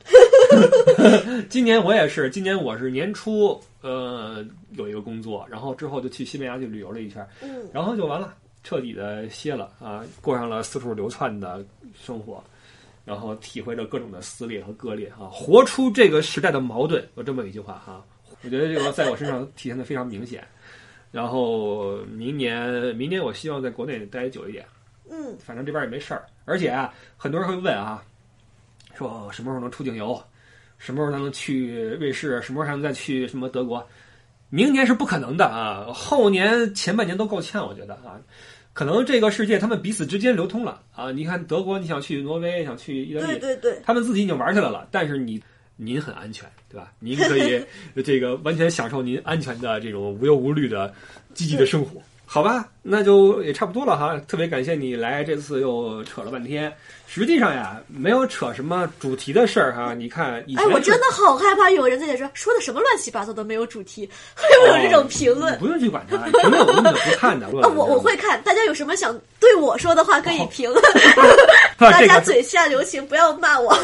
[1.48, 12.42] 今年我也是，今年我是年初呃有一个工作，然后之后就去西班牙去旅游了一圈，嗯，然后就完了，彻底的歇了啊，过上了四处流窜的生活，
[13.04, 18.04] 然后体会着各种的撕裂和割裂啊，活出这个时代的矛盾，有这么一句话哈，
[18.42, 20.46] 我觉得这个在我身上体现的非常明显。
[21.10, 24.64] 然后明年，明年我希望在国内待久一点，
[25.10, 28.02] 嗯，反正这边也没事儿，而且啊，很多人会问啊，
[28.94, 30.22] 说什么时候能出境游，
[30.78, 33.84] 什么时候才能去瑞士，什么时候才能再去什么德国？
[34.50, 38.20] 明年是不可能的啊，后年前半年都够呛，我觉得啊，
[38.72, 41.10] 可能这个世界他们彼此之间流通了啊。
[41.12, 45.42] 你看德国，你想去挪威，想去意大利，对对对，他们自己已经玩起来了，但是你
[45.82, 46.92] 您很安全，对吧？
[46.98, 47.64] 您可以
[48.04, 50.92] 这个完全享受您安全的这种无忧无虑的
[51.32, 52.00] 积极的生活。
[52.26, 54.16] 好吧，那就也差不多了哈。
[54.28, 56.72] 特别感谢你来，这次又扯了半天。
[57.08, 59.94] 实际上呀，没有扯什么主题的事儿哈。
[59.94, 65.54] 你看，以前哎，我真的好害怕有人在这说说的什么乱七八糟都没有主题， 会不会有这种评论。
[65.54, 67.46] 你不用去管他，评论我根本不看的。
[67.46, 70.80] 啊， 我我会看，大家有什么想对我说的话可以评论，
[71.76, 73.74] 大大家嘴下留情，不要骂我。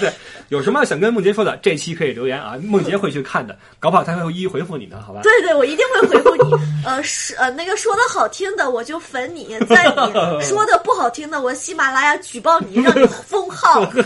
[0.00, 0.12] 对，
[0.50, 5.20] 有什么想跟梦洁说的，这期可以留言啊， 梦洁会去看的，搞不好他会一一回复你的，好吧？
[5.22, 6.54] 对对，我一定会回复你。
[6.86, 13.84] 呃，是呃，那个说的好听的我就粉你，在你；说的不好听的，我喜马拉雅举报你，让你封号。
[13.86, 14.02] 对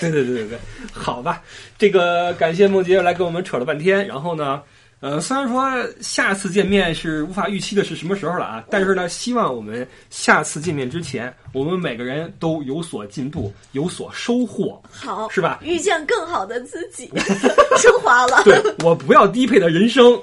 [0.00, 0.58] 对对对对，
[0.92, 1.42] 好吧，
[1.78, 4.60] 这个感谢梦洁来跟我们扯了半天，然后呢。
[5.00, 5.66] 呃，虽然说
[6.00, 15.58] 下次见面是无法预期的是什么时候了啊，但是呢，希望我们下次见面之前，我们每个人都有所进步，有所收获，好，是吧？
[15.62, 17.10] 遇见更好的自己，
[17.80, 18.42] 升华了。
[18.44, 20.20] 对我不要低配的人生，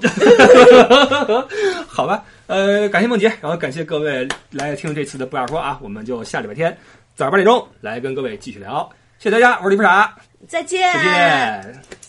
[1.88, 2.24] 好吧？
[2.46, 6.70] 呃，感谢梦洁，然后感谢各位来听这次的不二说啊，我们就下礼拜天
[7.16, 10.14] 早上八点钟来跟各位继续聊，谢谢大家，我是李不傻，
[10.46, 12.07] 再见，再见。